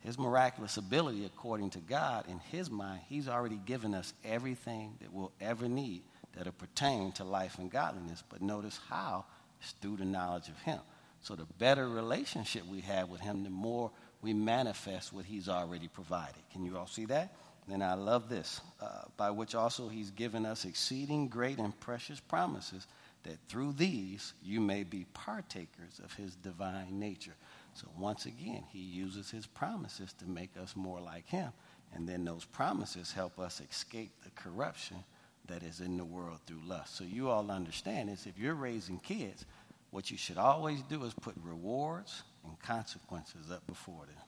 His 0.01 0.19
miraculous 0.19 0.79
ability, 0.79 1.27
according 1.27 1.69
to 1.71 1.81
God, 1.81 2.25
in 2.29 2.39
his 2.39 2.71
mind, 2.71 3.03
he's 3.11 3.29
already 3.29 3.61
given 3.67 3.95
us 3.95 4.15
everything 4.25 4.95
that 5.03 5.13
we'll 5.13 5.33
ever 5.39 5.69
need 5.69 6.01
that'll 6.35 6.55
pertain 6.55 7.13
to 7.13 7.25
life 7.25 7.59
and 7.59 7.71
godliness. 7.71 8.25
But 8.31 8.41
notice 8.41 8.81
how 8.89 9.27
it's 9.61 9.73
through 9.83 9.99
the 9.99 10.07
knowledge 10.07 10.49
of 10.49 10.59
him. 10.63 10.81
So 11.21 11.35
the 11.35 11.47
better 11.59 11.87
relationship 11.91 12.67
we 12.67 12.81
have 12.81 13.11
with 13.11 13.21
him, 13.21 13.45
the 13.45 13.51
more 13.51 13.91
we 14.23 14.33
manifest 14.33 15.13
what 15.13 15.27
he's 15.27 15.51
already 15.51 15.89
provided. 15.89 16.43
Can 16.55 16.65
you 16.65 16.79
all 16.79 16.87
see 16.87 17.05
that? 17.05 17.35
And 17.71 17.85
I 17.85 17.93
love 17.93 18.31
this, 18.31 18.63
uh, 18.81 19.03
by 19.19 19.31
which 19.31 19.55
also 19.55 19.89
he's 19.89 20.11
given 20.11 20.47
us 20.47 20.65
exceeding 20.65 21.29
great 21.29 21.59
and 21.59 21.79
precious 21.81 22.19
promises 22.19 22.87
that 23.25 23.39
through 23.49 23.73
these 23.73 24.35
you 24.43 24.61
may 24.61 24.83
be 24.83 25.07
partakers 25.13 26.01
of 26.03 26.13
his 26.15 26.35
divine 26.37 26.99
nature. 26.99 27.35
So 27.75 27.89
once 27.99 28.27
again, 28.27 28.65
he 28.73 28.79
uses 28.79 29.31
his 29.31 29.47
promises 29.47 30.13
to 30.15 30.27
make 30.27 30.51
us 30.61 30.75
more 30.75 31.01
like 31.01 31.27
him. 31.27 31.53
And 31.95 32.09
then 32.09 32.25
those 32.25 32.45
promises 32.45 33.13
help 33.13 33.39
us 33.39 33.61
escape 33.61 34.13
the 34.23 34.31
corruption 34.31 35.05
that 35.47 35.63
is 35.63 35.81
in 35.81 35.97
the 35.97 36.05
world 36.05 36.39
through 36.47 36.61
lust. 36.65 36.97
So 36.97 37.05
you 37.05 37.29
all 37.29 37.51
understand 37.51 38.09
this. 38.09 38.27
If 38.27 38.39
you're 38.39 38.55
raising 38.55 38.99
kids, 38.99 39.45
what 39.91 40.11
you 40.11 40.17
should 40.17 40.39
always 40.39 40.83
do 40.83 41.05
is 41.05 41.15
put 41.15 41.35
rewards 41.43 42.23
and 42.45 42.59
consequences 42.61 43.51
up 43.51 43.67
before 43.67 44.07
them. 44.07 44.25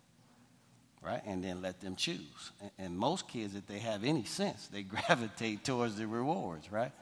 Right? 1.01 1.23
And 1.27 1.43
then 1.43 1.63
let 1.63 1.81
them 1.81 1.97
choose. 1.97 2.53
And, 2.79 2.97
most 2.97 3.27
kids, 3.27 3.57
if 3.57 3.67
they 3.67 3.81
have 3.81 4.05
any 4.05 4.25
sense, 4.25 4.69
they 4.69 4.83
gravitate 4.85 5.65
towards 5.65 5.97
the 5.97 6.07
rewards, 6.07 6.71
right? 6.71 6.93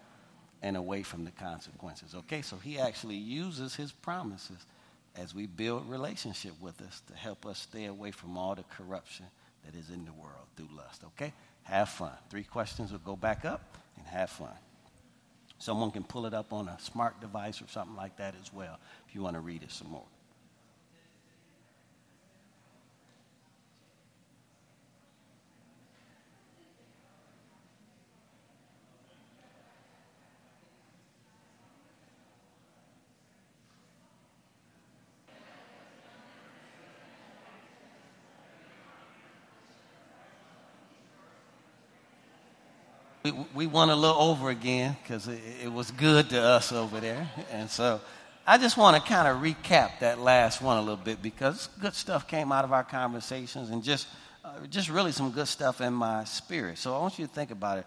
And 0.62 0.76
away 0.76 1.02
from 1.02 1.24
the 1.24 1.30
consequences. 1.30 2.14
Okay, 2.14 2.42
so 2.42 2.56
he 2.56 2.78
actually 2.78 3.16
uses 3.16 3.74
his 3.74 3.92
promises 3.92 4.66
as 5.16 5.34
we 5.34 5.46
build 5.46 5.88
relationship 5.88 6.52
with 6.60 6.80
us 6.82 7.02
to 7.08 7.14
help 7.14 7.46
us 7.46 7.58
stay 7.58 7.86
away 7.86 8.10
from 8.10 8.36
all 8.36 8.54
the 8.54 8.64
corruption 8.64 9.26
that 9.64 9.74
is 9.74 9.90
in 9.90 10.04
the 10.04 10.12
world 10.12 10.46
through 10.56 10.68
lust. 10.76 11.02
Okay, 11.04 11.32
have 11.62 11.88
fun. 11.88 12.12
Three 12.28 12.44
questions 12.44 12.92
will 12.92 12.98
go 13.00 13.16
back 13.16 13.44
up 13.44 13.76
and 13.96 14.06
have 14.06 14.30
fun. 14.30 14.54
Someone 15.58 15.90
can 15.90 16.04
pull 16.04 16.26
it 16.26 16.32
up 16.32 16.52
on 16.52 16.68
a 16.68 16.78
smart 16.80 17.20
device 17.20 17.60
or 17.60 17.68
something 17.68 17.96
like 17.96 18.16
that 18.16 18.34
as 18.40 18.52
well 18.52 18.78
if 19.06 19.14
you 19.14 19.22
want 19.22 19.34
to 19.34 19.40
read 19.40 19.62
it 19.62 19.70
some 19.70 19.90
more. 19.90 20.06
We, 43.54 43.66
won 43.66 43.90
a 43.90 43.96
little 43.96 44.20
over 44.20 44.50
again 44.50 44.96
because 45.02 45.28
it, 45.28 45.40
it, 45.64 45.72
was 45.72 45.90
good 45.90 46.30
to 46.30 46.40
us 46.40 46.72
over 46.72 47.00
there. 47.00 47.28
And 47.52 47.68
so 47.68 48.00
I 48.46 48.58
just 48.58 48.76
want 48.76 48.96
to 48.96 49.08
kind 49.08 49.28
of 49.28 49.42
recap 49.42 49.98
that 50.00 50.18
last 50.18 50.62
one 50.62 50.76
a 50.76 50.80
little 50.80 50.96
bit 50.96 51.22
because 51.22 51.68
good 51.80 51.94
stuff 51.94 52.28
came 52.28 52.52
out 52.52 52.64
of 52.64 52.72
our 52.72 52.84
conversations 52.84 53.70
and 53.70 53.82
just, 53.82 54.08
uh, 54.44 54.66
just 54.68 54.88
really 54.88 55.12
some 55.12 55.30
good 55.32 55.48
stuff 55.48 55.80
in 55.80 55.92
my 55.92 56.24
spirit. 56.24 56.78
So 56.78 56.94
I 56.94 57.00
want 57.00 57.18
you 57.18 57.26
to 57.26 57.32
think 57.32 57.50
about 57.50 57.78
it. 57.78 57.86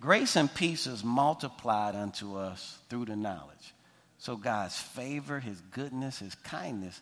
Grace 0.00 0.36
and 0.36 0.52
peace 0.52 0.86
is 0.86 1.04
multiplied 1.04 1.94
unto 1.94 2.36
us 2.36 2.78
through 2.88 3.06
the 3.06 3.16
knowledge. 3.16 3.74
So 4.18 4.36
God's 4.36 4.78
favor, 4.78 5.40
His 5.40 5.60
goodness, 5.70 6.18
His 6.18 6.34
kindness, 6.36 7.00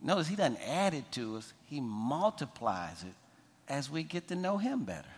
notice 0.00 0.28
He 0.28 0.36
doesn't 0.36 0.60
add 0.66 0.94
it 0.94 1.10
to 1.12 1.36
us, 1.36 1.52
He 1.66 1.80
multiplies 1.80 3.02
it 3.02 3.14
as 3.68 3.90
we 3.90 4.02
get 4.02 4.28
to 4.28 4.36
know 4.36 4.58
Him 4.58 4.84
better. 4.84 5.08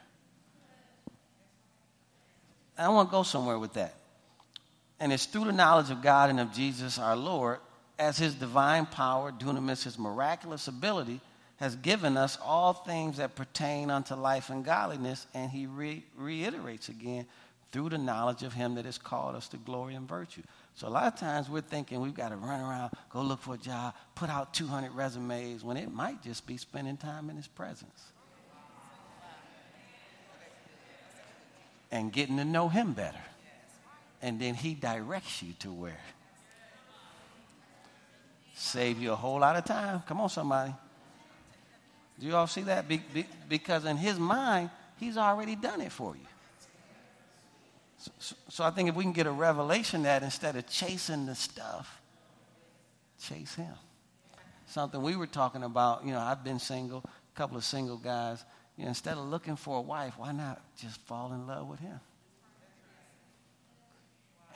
I 2.78 2.88
want 2.88 3.08
to 3.08 3.12
go 3.12 3.22
somewhere 3.22 3.58
with 3.58 3.74
that. 3.74 3.94
And 4.98 5.12
it's 5.12 5.26
through 5.26 5.44
the 5.44 5.52
knowledge 5.52 5.90
of 5.90 6.02
God 6.02 6.30
and 6.30 6.40
of 6.40 6.52
Jesus 6.52 6.98
our 6.98 7.16
Lord, 7.16 7.58
as 7.98 8.18
his 8.18 8.34
divine 8.34 8.86
power, 8.86 9.32
dunamis, 9.32 9.84
his 9.84 9.98
miraculous 9.98 10.68
ability, 10.68 11.20
has 11.56 11.76
given 11.76 12.16
us 12.16 12.38
all 12.42 12.72
things 12.72 13.18
that 13.18 13.34
pertain 13.34 13.90
unto 13.90 14.14
life 14.14 14.50
and 14.50 14.64
godliness. 14.64 15.26
And 15.34 15.50
he 15.50 15.66
re- 15.66 16.04
reiterates 16.16 16.88
again 16.88 17.26
through 17.72 17.90
the 17.90 17.98
knowledge 17.98 18.42
of 18.42 18.52
him 18.52 18.74
that 18.74 18.84
has 18.84 18.98
called 18.98 19.36
us 19.36 19.48
to 19.48 19.56
glory 19.56 19.94
and 19.94 20.08
virtue. 20.08 20.42
So 20.74 20.88
a 20.88 20.90
lot 20.90 21.12
of 21.12 21.18
times 21.18 21.48
we're 21.48 21.60
thinking 21.60 22.00
we've 22.00 22.14
got 22.14 22.30
to 22.30 22.36
run 22.36 22.60
around, 22.60 22.92
go 23.10 23.22
look 23.22 23.42
for 23.42 23.54
a 23.54 23.58
job, 23.58 23.94
put 24.14 24.30
out 24.30 24.54
200 24.54 24.92
resumes, 24.92 25.62
when 25.62 25.76
it 25.76 25.92
might 25.92 26.22
just 26.22 26.46
be 26.46 26.56
spending 26.56 26.96
time 26.96 27.30
in 27.30 27.36
his 27.36 27.46
presence. 27.46 28.12
And 31.92 32.12
getting 32.12 32.36
to 32.36 32.44
know 32.44 32.68
him 32.68 32.92
better 32.92 33.18
and 34.22 34.40
then 34.40 34.54
he 34.54 34.74
directs 34.74 35.42
you 35.42 35.52
to 35.60 35.72
where. 35.72 36.00
Save 38.54 39.00
you 39.00 39.12
a 39.12 39.16
whole 39.16 39.40
lot 39.40 39.56
of 39.56 39.64
time. 39.64 40.02
Come 40.06 40.20
on, 40.20 40.28
somebody. 40.28 40.74
Do 42.18 42.26
you 42.26 42.36
all 42.36 42.46
see 42.46 42.62
that? 42.62 42.86
Be, 42.86 43.02
be, 43.14 43.24
because 43.48 43.86
in 43.86 43.96
his 43.96 44.18
mind, 44.18 44.68
he's 44.98 45.16
already 45.16 45.56
done 45.56 45.80
it 45.80 45.90
for 45.90 46.14
you. 46.14 46.26
So, 47.96 48.10
so, 48.18 48.36
so, 48.48 48.64
I 48.64 48.70
think 48.70 48.88
if 48.88 48.94
we 48.94 49.04
can 49.04 49.12
get 49.12 49.26
a 49.26 49.32
revelation 49.32 50.02
that 50.02 50.22
instead 50.22 50.56
of 50.56 50.66
chasing 50.66 51.26
the 51.26 51.34
stuff, 51.34 52.00
chase 53.22 53.54
him. 53.54 53.74
Something 54.66 55.02
we 55.02 55.16
were 55.16 55.26
talking 55.26 55.62
about, 55.62 56.04
you 56.06 56.12
know, 56.12 56.18
I've 56.18 56.42
been 56.42 56.58
single, 56.58 57.02
a 57.04 57.36
couple 57.36 57.58
of 57.58 57.64
single 57.64 57.98
guys. 57.98 58.42
You 58.76 58.84
know, 58.84 58.88
instead 58.88 59.18
of 59.18 59.24
looking 59.24 59.56
for 59.56 59.78
a 59.78 59.82
wife, 59.82 60.14
why 60.16 60.32
not 60.32 60.62
just 60.78 61.00
fall 61.00 61.32
in 61.32 61.46
love 61.46 61.66
with 61.66 61.80
him? 61.80 62.00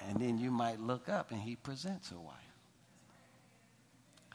And 0.09 0.19
then 0.19 0.39
you 0.39 0.51
might 0.51 0.81
look 0.81 1.09
up 1.09 1.31
and 1.31 1.41
he 1.41 1.57
presents 1.57 2.11
a 2.11 2.19
wife. 2.19 2.35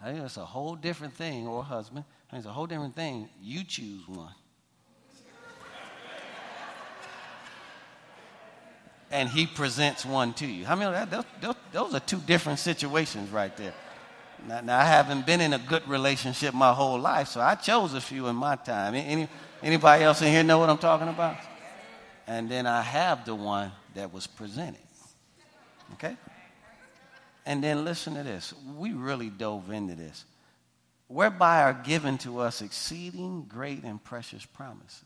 I 0.01 0.11
think 0.11 0.23
it's 0.23 0.37
a 0.37 0.45
whole 0.45 0.75
different 0.75 1.13
thing, 1.13 1.45
or 1.45 1.63
husband. 1.63 2.05
I 2.27 2.31
think 2.31 2.39
it's 2.41 2.49
a 2.49 2.53
whole 2.53 2.67
different 2.67 2.95
thing. 2.95 3.27
You 3.41 3.63
choose 3.65 4.07
one. 4.07 4.33
and 9.11 9.27
he 9.27 9.45
presents 9.45 10.05
one 10.05 10.33
to 10.33 10.45
you. 10.45 10.65
How 10.65 10.73
I 10.73 10.75
many 10.75 11.05
those, 11.09 11.25
those, 11.41 11.55
those, 11.71 11.93
are 11.95 11.99
two 11.99 12.19
different 12.19 12.59
situations 12.59 13.29
right 13.31 13.55
there. 13.57 13.73
Now, 14.47 14.61
now, 14.61 14.79
I 14.79 14.85
haven't 14.85 15.25
been 15.25 15.41
in 15.41 15.51
a 15.53 15.59
good 15.59 15.85
relationship 15.87 16.53
my 16.53 16.71
whole 16.71 16.99
life, 16.99 17.27
so 17.27 17.41
I 17.41 17.55
chose 17.55 17.93
a 17.93 17.99
few 17.99 18.27
in 18.27 18.37
my 18.37 18.55
time. 18.55 18.95
Any, 18.95 19.27
anybody 19.63 20.03
else 20.03 20.21
in 20.21 20.27
here 20.27 20.43
know 20.43 20.59
what 20.59 20.69
I'm 20.69 20.77
talking 20.77 21.07
about? 21.07 21.37
And 22.27 22.49
then 22.49 22.67
I 22.67 22.81
have 22.81 23.25
the 23.25 23.35
one 23.35 23.71
that 23.95 24.13
was 24.13 24.27
presented. 24.27 24.81
Okay? 25.93 26.15
And 27.45 27.63
then 27.63 27.83
listen 27.83 28.13
to 28.15 28.23
this. 28.23 28.53
We 28.77 28.93
really 28.93 29.29
dove 29.29 29.71
into 29.71 29.95
this. 29.95 30.25
Whereby 31.07 31.63
are 31.63 31.73
given 31.73 32.19
to 32.19 32.39
us 32.39 32.61
exceeding 32.61 33.45
great 33.45 33.83
and 33.83 34.03
precious 34.03 34.45
promises, 34.45 35.03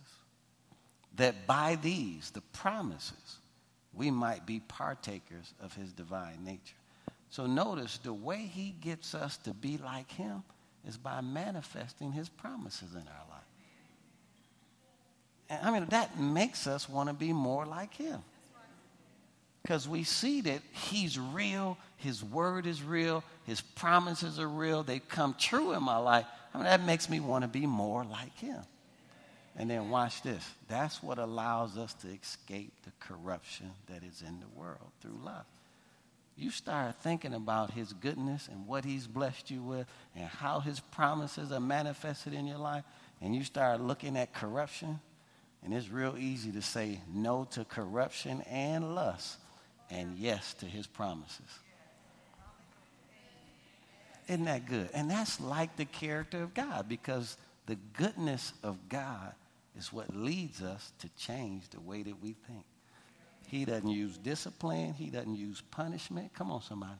that 1.15 1.47
by 1.47 1.77
these, 1.81 2.31
the 2.31 2.41
promises, 2.41 3.37
we 3.93 4.11
might 4.11 4.45
be 4.45 4.59
partakers 4.59 5.53
of 5.61 5.73
his 5.75 5.93
divine 5.93 6.43
nature. 6.43 6.75
So 7.29 7.45
notice 7.45 7.97
the 7.99 8.13
way 8.13 8.39
he 8.39 8.75
gets 8.81 9.15
us 9.15 9.37
to 9.37 9.53
be 9.53 9.77
like 9.77 10.11
him 10.11 10.43
is 10.85 10.97
by 10.97 11.21
manifesting 11.21 12.11
his 12.11 12.29
promises 12.29 12.93
in 12.93 13.01
our 13.07 13.27
life. 13.29 13.32
I 15.61 15.71
mean, 15.71 15.85
that 15.89 16.19
makes 16.19 16.67
us 16.67 16.87
want 16.87 17.09
to 17.09 17.13
be 17.13 17.33
more 17.33 17.65
like 17.65 17.93
him 17.93 18.23
because 19.63 19.87
we 19.87 20.03
see 20.03 20.41
that 20.41 20.61
he's 20.71 21.17
real, 21.17 21.77
his 21.97 22.23
word 22.23 22.67
is 22.67 22.83
real, 22.83 23.23
his 23.45 23.61
promises 23.61 24.37
are 24.37 24.47
real, 24.47 24.83
they 24.83 24.99
come 24.99 25.33
true 25.39 25.71
in 25.71 25.81
my 25.81 25.97
life. 25.97 26.25
I 26.53 26.57
mean, 26.57 26.65
that 26.65 26.83
makes 26.83 27.09
me 27.09 27.21
want 27.21 27.43
to 27.43 27.47
be 27.47 27.65
more 27.65 28.03
like 28.03 28.37
him. 28.37 28.61
And 29.55 29.69
then 29.69 29.89
watch 29.89 30.21
this. 30.21 30.43
That's 30.67 31.01
what 31.01 31.17
allows 31.17 31.77
us 31.77 31.93
to 31.95 32.07
escape 32.07 32.73
the 32.83 32.91
corruption 32.99 33.71
that 33.87 34.03
is 34.03 34.21
in 34.21 34.39
the 34.39 34.59
world 34.59 34.91
through 35.01 35.17
love. 35.23 35.45
You 36.35 36.49
start 36.49 36.95
thinking 36.95 37.33
about 37.33 37.71
his 37.71 37.93
goodness 37.93 38.49
and 38.51 38.67
what 38.67 38.83
he's 38.83 39.07
blessed 39.07 39.51
you 39.51 39.61
with 39.61 39.87
and 40.15 40.25
how 40.25 40.59
his 40.59 40.79
promises 40.79 41.51
are 41.51 41.59
manifested 41.59 42.33
in 42.33 42.47
your 42.47 42.57
life, 42.57 42.83
and 43.21 43.35
you 43.35 43.43
start 43.43 43.79
looking 43.79 44.17
at 44.17 44.33
corruption, 44.33 44.99
and 45.63 45.73
it's 45.73 45.89
real 45.89 46.15
easy 46.17 46.51
to 46.51 46.61
say 46.61 46.99
no 47.13 47.47
to 47.51 47.63
corruption 47.65 48.41
and 48.49 48.95
lust 48.95 49.37
and 49.89 50.17
yes 50.17 50.53
to 50.55 50.65
his 50.65 50.87
promises. 50.87 51.39
Isn't 54.27 54.45
that 54.45 54.67
good? 54.67 54.89
And 54.93 55.09
that's 55.09 55.39
like 55.39 55.75
the 55.75 55.85
character 55.85 56.41
of 56.43 56.53
God 56.53 56.87
because 56.87 57.37
the 57.65 57.77
goodness 57.97 58.53
of 58.63 58.77
God 58.89 59.33
is 59.77 59.91
what 59.91 60.15
leads 60.15 60.61
us 60.61 60.91
to 60.99 61.09
change 61.17 61.69
the 61.69 61.79
way 61.79 62.03
that 62.03 62.21
we 62.21 62.35
think. 62.47 62.65
He 63.47 63.65
doesn't 63.65 63.89
use 63.89 64.17
discipline, 64.17 64.93
he 64.93 65.09
doesn't 65.09 65.35
use 65.35 65.61
punishment. 65.71 66.33
Come 66.33 66.51
on, 66.51 66.61
somebody. 66.61 66.99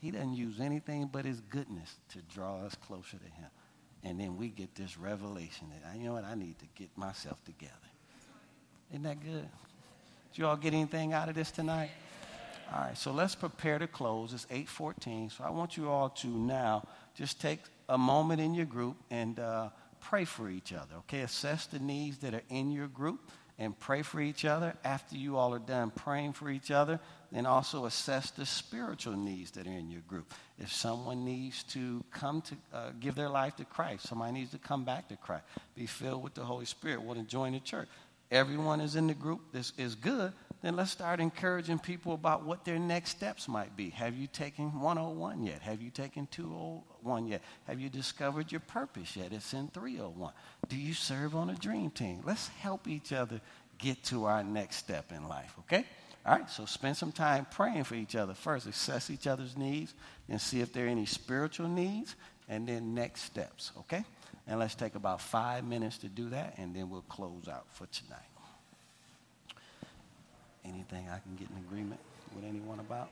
He 0.00 0.10
doesn't 0.10 0.34
use 0.34 0.60
anything 0.60 1.08
but 1.12 1.24
his 1.24 1.40
goodness 1.40 1.94
to 2.10 2.18
draw 2.34 2.64
us 2.64 2.74
closer 2.74 3.18
to 3.18 3.24
him. 3.24 3.50
And 4.02 4.18
then 4.18 4.36
we 4.36 4.48
get 4.48 4.74
this 4.74 4.96
revelation 4.96 5.68
that, 5.70 5.96
you 5.96 6.04
know 6.04 6.14
what, 6.14 6.24
I 6.24 6.34
need 6.34 6.58
to 6.60 6.66
get 6.74 6.88
myself 6.96 7.44
together. 7.44 7.74
Isn't 8.90 9.02
that 9.02 9.22
good? 9.22 9.48
Did 10.32 10.38
you 10.38 10.46
all 10.46 10.56
get 10.56 10.72
anything 10.72 11.12
out 11.12 11.28
of 11.28 11.34
this 11.34 11.50
tonight? 11.50 11.90
All 12.72 12.80
right, 12.82 12.96
so 12.96 13.10
let's 13.10 13.34
prepare 13.34 13.78
to 13.80 13.88
close. 13.88 14.32
It's 14.32 14.46
8:14. 14.46 15.30
So 15.30 15.44
I 15.44 15.50
want 15.50 15.76
you 15.76 15.88
all 15.90 16.08
to 16.08 16.28
now 16.28 16.86
just 17.14 17.40
take 17.40 17.60
a 17.88 17.98
moment 17.98 18.40
in 18.40 18.54
your 18.54 18.66
group 18.66 18.96
and 19.10 19.38
uh, 19.40 19.70
pray 20.00 20.24
for 20.24 20.48
each 20.48 20.72
other. 20.72 20.94
Okay, 20.98 21.20
assess 21.20 21.66
the 21.66 21.80
needs 21.80 22.18
that 22.18 22.32
are 22.32 22.42
in 22.48 22.70
your 22.70 22.86
group 22.86 23.28
and 23.60 23.78
pray 23.78 24.02
for 24.02 24.20
each 24.20 24.44
other. 24.44 24.74
After 24.82 25.16
you 25.16 25.36
all 25.36 25.54
are 25.54 25.60
done 25.60 25.90
praying 25.90 26.32
for 26.32 26.50
each 26.50 26.72
other, 26.72 26.98
then 27.30 27.46
also 27.46 27.84
assess 27.84 28.32
the 28.32 28.44
spiritual 28.44 29.16
needs 29.16 29.52
that 29.52 29.68
are 29.68 29.70
in 29.70 29.88
your 29.88 30.00
group. 30.08 30.34
If 30.58 30.72
someone 30.72 31.24
needs 31.24 31.62
to 31.74 32.02
come 32.10 32.42
to 32.42 32.54
uh, 32.74 32.90
give 32.98 33.14
their 33.14 33.28
life 33.28 33.54
to 33.56 33.64
Christ, 33.64 34.08
somebody 34.08 34.32
needs 34.32 34.50
to 34.50 34.58
come 34.58 34.84
back 34.84 35.08
to 35.10 35.16
Christ, 35.16 35.44
be 35.76 35.86
filled 35.86 36.24
with 36.24 36.34
the 36.34 36.44
Holy 36.44 36.64
Spirit, 36.64 37.02
want 37.02 37.20
to 37.20 37.24
join 37.24 37.52
the 37.52 37.60
church 37.60 37.88
everyone 38.30 38.80
is 38.80 38.96
in 38.96 39.06
the 39.06 39.14
group, 39.14 39.40
this 39.52 39.72
is 39.76 39.94
good, 39.94 40.32
then 40.62 40.76
let's 40.76 40.90
start 40.90 41.20
encouraging 41.20 41.78
people 41.78 42.12
about 42.12 42.44
what 42.44 42.64
their 42.64 42.78
next 42.78 43.10
steps 43.10 43.48
might 43.48 43.76
be. 43.76 43.90
Have 43.90 44.14
you 44.14 44.26
taken 44.26 44.78
101 44.80 45.42
yet? 45.42 45.62
Have 45.62 45.80
you 45.80 45.90
taken 45.90 46.26
201 46.30 47.28
yet? 47.28 47.42
Have 47.66 47.80
you 47.80 47.88
discovered 47.88 48.52
your 48.52 48.60
purpose 48.60 49.16
yet? 49.16 49.32
It's 49.32 49.54
in 49.54 49.68
301. 49.68 50.32
Do 50.68 50.76
you 50.76 50.92
serve 50.92 51.34
on 51.34 51.50
a 51.50 51.54
dream 51.54 51.90
team? 51.90 52.20
Let's 52.24 52.48
help 52.48 52.88
each 52.88 53.12
other 53.12 53.40
get 53.78 54.02
to 54.04 54.26
our 54.26 54.44
next 54.44 54.76
step 54.76 55.12
in 55.12 55.26
life, 55.28 55.54
okay? 55.60 55.86
All 56.26 56.36
right, 56.36 56.50
so 56.50 56.66
spend 56.66 56.96
some 56.98 57.12
time 57.12 57.46
praying 57.50 57.84
for 57.84 57.94
each 57.94 58.14
other. 58.14 58.34
First, 58.34 58.66
assess 58.66 59.08
each 59.08 59.26
other's 59.26 59.56
needs 59.56 59.94
and 60.28 60.38
see 60.38 60.60
if 60.60 60.72
there 60.72 60.84
are 60.84 60.88
any 60.88 61.06
spiritual 61.06 61.68
needs, 61.68 62.14
and 62.48 62.68
then 62.68 62.94
next 62.94 63.22
steps, 63.22 63.72
okay? 63.78 64.04
And 64.46 64.58
let's 64.58 64.74
take 64.74 64.96
about 64.96 65.22
five 65.22 65.64
minutes 65.64 65.96
to 65.98 66.08
do 66.08 66.28
that, 66.30 66.54
and 66.58 66.74
then 66.74 66.90
we'll 66.90 67.02
close 67.02 67.48
out 67.48 67.66
for 67.70 67.86
tonight. 67.86 68.29
Anything 70.72 71.08
I 71.08 71.18
can 71.18 71.34
get 71.36 71.48
in 71.50 71.56
agreement 71.56 72.00
with 72.34 72.44
anyone 72.44 72.78
about? 72.78 73.10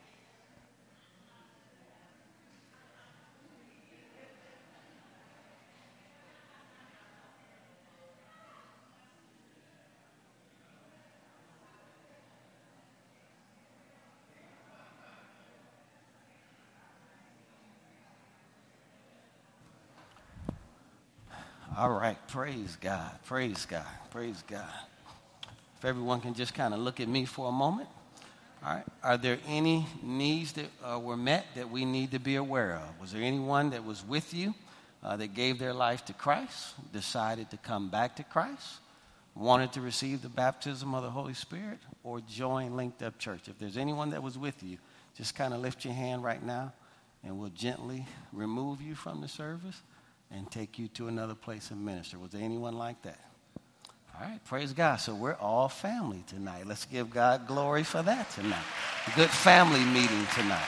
All 21.76 21.90
right. 21.90 22.16
Praise 22.28 22.76
God. 22.80 23.10
Praise 23.24 23.66
God. 23.66 23.84
Praise 24.10 24.44
God. 24.46 24.64
If 25.78 25.84
everyone 25.84 26.20
can 26.20 26.34
just 26.34 26.54
kind 26.54 26.74
of 26.74 26.80
look 26.80 27.00
at 27.00 27.08
me 27.08 27.24
for 27.24 27.48
a 27.48 27.52
moment. 27.52 27.88
All 28.64 28.74
right. 28.74 28.84
Are 29.02 29.16
there 29.16 29.38
any 29.46 29.86
needs 30.02 30.52
that 30.54 30.66
uh, 30.84 30.98
were 30.98 31.16
met 31.16 31.46
that 31.54 31.70
we 31.70 31.84
need 31.84 32.10
to 32.10 32.18
be 32.18 32.34
aware 32.34 32.74
of? 32.74 33.00
Was 33.00 33.12
there 33.12 33.22
anyone 33.22 33.70
that 33.70 33.84
was 33.84 34.04
with 34.04 34.34
you 34.34 34.54
uh, 35.04 35.16
that 35.16 35.34
gave 35.34 35.60
their 35.60 35.72
life 35.72 36.04
to 36.06 36.12
Christ, 36.12 36.74
decided 36.92 37.50
to 37.50 37.56
come 37.56 37.88
back 37.88 38.16
to 38.16 38.24
Christ, 38.24 38.78
wanted 39.36 39.72
to 39.74 39.80
receive 39.80 40.22
the 40.22 40.28
baptism 40.28 40.94
of 40.94 41.04
the 41.04 41.10
Holy 41.10 41.34
Spirit, 41.34 41.78
or 42.02 42.20
join 42.20 42.76
Linked 42.76 43.02
Up 43.04 43.16
Church? 43.18 43.46
If 43.46 43.60
there's 43.60 43.76
anyone 43.76 44.10
that 44.10 44.22
was 44.22 44.36
with 44.36 44.60
you, 44.64 44.78
just 45.16 45.36
kind 45.36 45.54
of 45.54 45.60
lift 45.60 45.84
your 45.84 45.94
hand 45.94 46.24
right 46.24 46.42
now 46.42 46.72
and 47.22 47.38
we'll 47.38 47.50
gently 47.50 48.06
remove 48.32 48.80
you 48.80 48.94
from 48.94 49.20
the 49.20 49.28
service 49.28 49.82
and 50.30 50.50
take 50.50 50.78
you 50.78 50.88
to 50.88 51.08
another 51.08 51.34
place 51.34 51.70
and 51.70 51.84
minister. 51.84 52.18
Was 52.18 52.32
there 52.32 52.42
anyone 52.42 52.76
like 52.76 53.02
that? 53.02 53.18
All 54.20 54.26
right, 54.26 54.44
praise 54.46 54.72
God. 54.72 54.96
So 54.96 55.14
we're 55.14 55.36
all 55.36 55.68
family 55.68 56.24
tonight. 56.26 56.66
Let's 56.66 56.86
give 56.86 57.08
God 57.08 57.46
glory 57.46 57.84
for 57.84 58.02
that 58.02 58.28
tonight. 58.32 58.64
Good 59.14 59.30
family 59.30 59.78
meeting 59.84 60.26
tonight. 60.34 60.66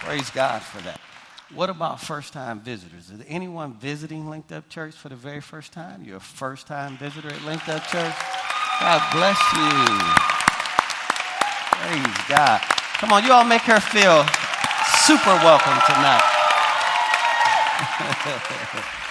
Praise 0.00 0.28
God 0.30 0.60
for 0.62 0.82
that. 0.82 1.00
What 1.54 1.70
about 1.70 2.00
first 2.00 2.32
time 2.32 2.58
visitors? 2.58 3.10
Is 3.10 3.24
anyone 3.28 3.74
visiting 3.74 4.28
Linked 4.28 4.50
Up 4.50 4.68
Church 4.68 4.96
for 4.96 5.08
the 5.08 5.14
very 5.14 5.40
first 5.40 5.72
time? 5.72 6.02
You're 6.02 6.16
a 6.16 6.20
first 6.20 6.66
time 6.66 6.98
visitor 6.98 7.28
at 7.28 7.44
Linked 7.44 7.68
Up 7.68 7.86
Church? 7.86 8.14
God 8.80 9.02
bless 9.12 9.38
you. 9.54 9.70
Praise 11.78 12.26
God. 12.28 12.60
Come 12.98 13.12
on, 13.12 13.22
you 13.22 13.30
all 13.30 13.44
make 13.44 13.62
her 13.62 13.78
feel 13.78 14.26
super 15.04 15.36
welcome 15.44 15.78
tonight. 15.86 16.32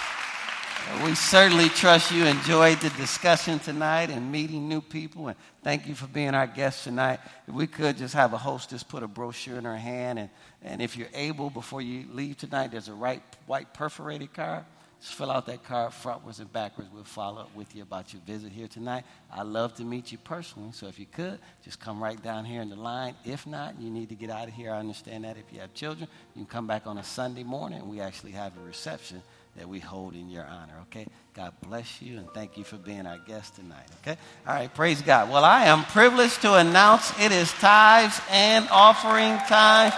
we 1.04 1.14
certainly 1.14 1.68
trust 1.68 2.12
you 2.12 2.24
enjoyed 2.24 2.80
the 2.80 2.90
discussion 2.90 3.58
tonight 3.58 4.08
and 4.10 4.30
meeting 4.30 4.68
new 4.68 4.80
people. 4.80 5.28
And 5.28 5.36
thank 5.62 5.86
you 5.86 5.94
for 5.94 6.06
being 6.06 6.34
our 6.34 6.46
guest 6.46 6.84
tonight. 6.84 7.18
If 7.48 7.54
we 7.54 7.66
could 7.66 7.96
just 7.96 8.14
have 8.14 8.32
a 8.32 8.38
hostess 8.38 8.82
put 8.82 9.02
a 9.02 9.08
brochure 9.08 9.58
in 9.58 9.64
her 9.64 9.76
hand. 9.76 10.18
And, 10.18 10.30
and 10.62 10.80
if 10.80 10.96
you're 10.96 11.08
able, 11.12 11.50
before 11.50 11.82
you 11.82 12.06
leave 12.12 12.36
tonight, 12.36 12.70
there's 12.70 12.88
a 12.88 12.94
right, 12.94 13.22
white 13.46 13.74
perforated 13.74 14.32
card. 14.32 14.64
Just 15.00 15.14
fill 15.14 15.30
out 15.30 15.46
that 15.46 15.64
card 15.64 15.92
frontwards 15.92 16.38
and 16.38 16.50
backwards. 16.52 16.88
We'll 16.92 17.04
follow 17.04 17.42
up 17.42 17.54
with 17.54 17.74
you 17.74 17.82
about 17.82 18.12
your 18.12 18.22
visit 18.22 18.52
here 18.52 18.68
tonight. 18.68 19.04
I'd 19.30 19.46
love 19.46 19.74
to 19.74 19.84
meet 19.84 20.12
you 20.12 20.18
personally. 20.18 20.70
So 20.72 20.86
if 20.86 20.98
you 20.98 21.06
could, 21.06 21.38
just 21.64 21.80
come 21.80 22.02
right 22.02 22.20
down 22.22 22.44
here 22.44 22.62
in 22.62 22.70
the 22.70 22.76
line. 22.76 23.14
If 23.24 23.46
not, 23.46 23.78
you 23.80 23.90
need 23.90 24.08
to 24.08 24.14
get 24.14 24.30
out 24.30 24.48
of 24.48 24.54
here. 24.54 24.72
I 24.72 24.78
understand 24.78 25.24
that. 25.24 25.36
If 25.36 25.52
you 25.52 25.60
have 25.60 25.74
children, 25.74 26.08
you 26.34 26.44
can 26.44 26.46
come 26.46 26.66
back 26.66 26.86
on 26.86 26.96
a 26.98 27.04
Sunday 27.04 27.44
morning. 27.44 27.86
We 27.88 28.00
actually 28.00 28.32
have 28.32 28.56
a 28.56 28.60
reception 28.60 29.22
that 29.56 29.68
we 29.68 29.80
hold 29.80 30.14
in 30.14 30.28
your 30.28 30.44
honor, 30.44 30.74
okay? 30.82 31.06
God 31.34 31.52
bless 31.62 32.00
you 32.02 32.18
and 32.18 32.28
thank 32.32 32.56
you 32.56 32.64
for 32.64 32.76
being 32.76 33.06
our 33.06 33.18
guest 33.18 33.56
tonight, 33.56 33.86
okay? 34.02 34.18
All 34.46 34.54
right, 34.54 34.72
praise 34.74 35.02
God. 35.02 35.30
Well, 35.30 35.44
I 35.44 35.64
am 35.64 35.84
privileged 35.84 36.42
to 36.42 36.54
announce 36.54 37.12
it 37.20 37.32
is 37.32 37.50
tithes 37.54 38.20
and 38.30 38.68
offering 38.70 39.38
time. 39.48 39.92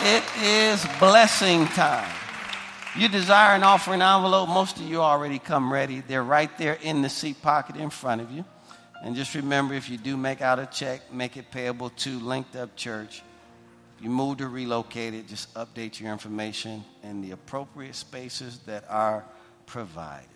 It 0.00 0.24
is 0.42 0.84
blessing 0.98 1.66
time. 1.68 2.10
You 2.96 3.08
desire 3.08 3.56
an 3.56 3.62
offering 3.62 4.02
envelope, 4.02 4.48
most 4.48 4.76
of 4.76 4.82
you 4.82 5.00
already 5.00 5.38
come 5.38 5.72
ready. 5.72 6.02
They're 6.06 6.22
right 6.22 6.56
there 6.58 6.78
in 6.82 7.00
the 7.00 7.08
seat 7.08 7.40
pocket 7.40 7.76
in 7.76 7.88
front 7.88 8.20
of 8.20 8.30
you. 8.30 8.44
And 9.02 9.16
just 9.16 9.34
remember 9.34 9.74
if 9.74 9.88
you 9.88 9.96
do 9.96 10.16
make 10.16 10.42
out 10.42 10.58
a 10.58 10.66
check, 10.66 11.12
make 11.12 11.36
it 11.36 11.50
payable 11.50 11.90
to 11.90 12.20
Linked 12.20 12.54
Up 12.54 12.76
Church. 12.76 13.22
You 14.02 14.10
moved 14.10 14.40
or 14.40 14.48
relocated, 14.48 15.28
just 15.28 15.54
update 15.54 16.00
your 16.00 16.10
information 16.10 16.82
in 17.04 17.20
the 17.22 17.30
appropriate 17.30 17.94
spaces 17.94 18.58
that 18.66 18.84
are 18.88 19.24
provided. 19.64 20.31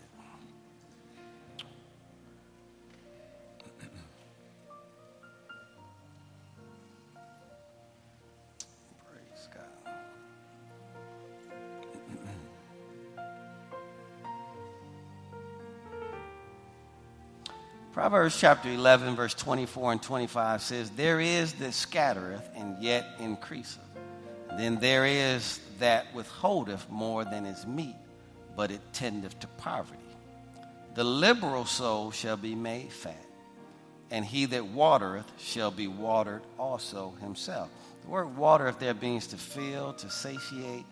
Proverbs 17.97 18.39
chapter 18.39 18.69
11, 18.69 19.17
verse 19.17 19.33
24 19.33 19.93
and 19.93 20.03
25 20.03 20.61
says, 20.61 20.91
There 20.91 21.19
is 21.19 21.55
that 21.55 21.73
scattereth 21.73 22.47
and 22.55 22.77
yet 22.79 23.07
increaseth. 23.19 23.81
Then 24.59 24.79
there 24.81 25.07
is 25.07 25.61
that 25.79 26.13
withholdeth 26.15 26.91
more 26.91 27.25
than 27.25 27.47
is 27.47 27.67
meet, 27.67 27.97
but 28.55 28.71
it 28.71 28.83
tendeth 28.93 29.41
to 29.41 29.47
poverty. 29.47 29.99
The 30.95 31.05
liberal 31.05 31.65
soul 31.65 32.11
shall 32.11 32.37
be 32.37 32.55
made 32.55 32.93
fat, 32.93 33.25
and 34.11 34.27
he 34.27 34.45
that 34.45 34.67
watereth 34.67 35.33
shall 35.39 35.71
be 35.71 35.89
watered 35.89 36.43
also 36.59 37.15
himself. 37.23 37.71
The 38.03 38.11
word 38.11 38.37
watereth 38.37 38.79
there 38.79 38.93
means 38.93 39.27
to 39.29 39.39
fill, 39.39 39.95
to 39.95 40.11
satiate 40.11 40.85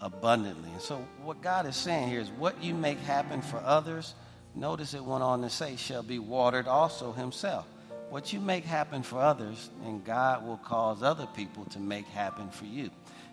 abundantly. 0.00 0.70
And 0.70 0.80
so, 0.80 1.04
what 1.24 1.42
God 1.42 1.66
is 1.66 1.74
saying 1.74 2.08
here 2.08 2.20
is 2.20 2.30
what 2.30 2.62
you 2.62 2.72
make 2.72 3.00
happen 3.00 3.42
for 3.42 3.58
others 3.64 4.14
Notice 4.54 4.94
it 4.94 5.04
went 5.04 5.22
on 5.22 5.42
to 5.42 5.50
say, 5.50 5.76
shall 5.76 6.02
be 6.02 6.18
watered 6.18 6.66
also 6.66 7.12
himself. 7.12 7.66
What 8.10 8.32
you 8.32 8.40
make 8.40 8.64
happen 8.64 9.02
for 9.02 9.18
others, 9.18 9.70
and 9.84 10.04
God 10.04 10.46
will 10.46 10.58
cause 10.58 11.02
other 11.02 11.26
people 11.34 11.64
to 11.66 11.80
make 11.80 12.06
happen 12.06 12.50
for 12.50 12.66
you. 12.66 12.90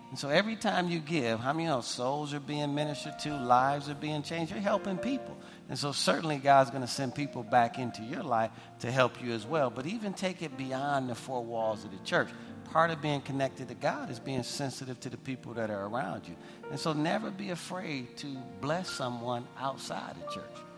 And 0.10 0.18
so 0.18 0.30
every 0.30 0.56
time 0.56 0.90
you 0.90 1.00
give, 1.00 1.40
how 1.40 1.54
many 1.54 1.68
know 1.68 1.82
souls 1.82 2.34
are 2.34 2.40
being 2.40 2.74
ministered 2.74 3.20
to, 3.20 3.38
lives 3.38 3.90
are 3.90 3.96
being 3.96 4.24
changed? 4.24 4.52
You're 4.52 4.62
helping 4.62 4.98
people. 4.98 5.38
And 5.68 5.78
so 5.78 5.92
certainly 5.92 6.38
God's 6.38 6.72
going 6.72 6.82
to 6.82 6.88
send 6.88 7.14
people 7.14 7.44
back 7.44 7.78
into 7.78 8.02
your 8.02 8.24
life 8.24 8.50
to 8.80 8.92
help 8.92 9.22
you 9.22 9.34
as 9.34 9.46
well. 9.46 9.70
But 9.70 9.86
even 9.86 10.14
take 10.14 10.42
it 10.42 10.58
beyond 10.58 11.10
the 11.10 11.16
four 11.16 11.44
walls 11.44 11.84
of 11.84 11.92
the 11.92 12.04
church. 12.04 12.30
Part 12.72 12.90
of 12.90 13.02
being 13.02 13.22
connected 13.22 13.68
to 13.68 13.76
God 13.76 14.10
is 14.10 14.20
being 14.20 14.44
sensitive 14.44 15.00
to 15.02 15.10
the 15.10 15.18
people 15.18 15.54
that 15.56 15.70
are 15.70 15.86
around 15.86 16.28
you. 16.28 16.36
And 16.72 16.80
so 16.80 16.94
never 16.94 17.30
be 17.30 17.52
afraid 17.52 18.18
to 18.18 18.28
bless 18.62 18.90
someone 18.90 19.46
outside 19.60 20.16
the 20.16 20.34
church. 20.34 20.69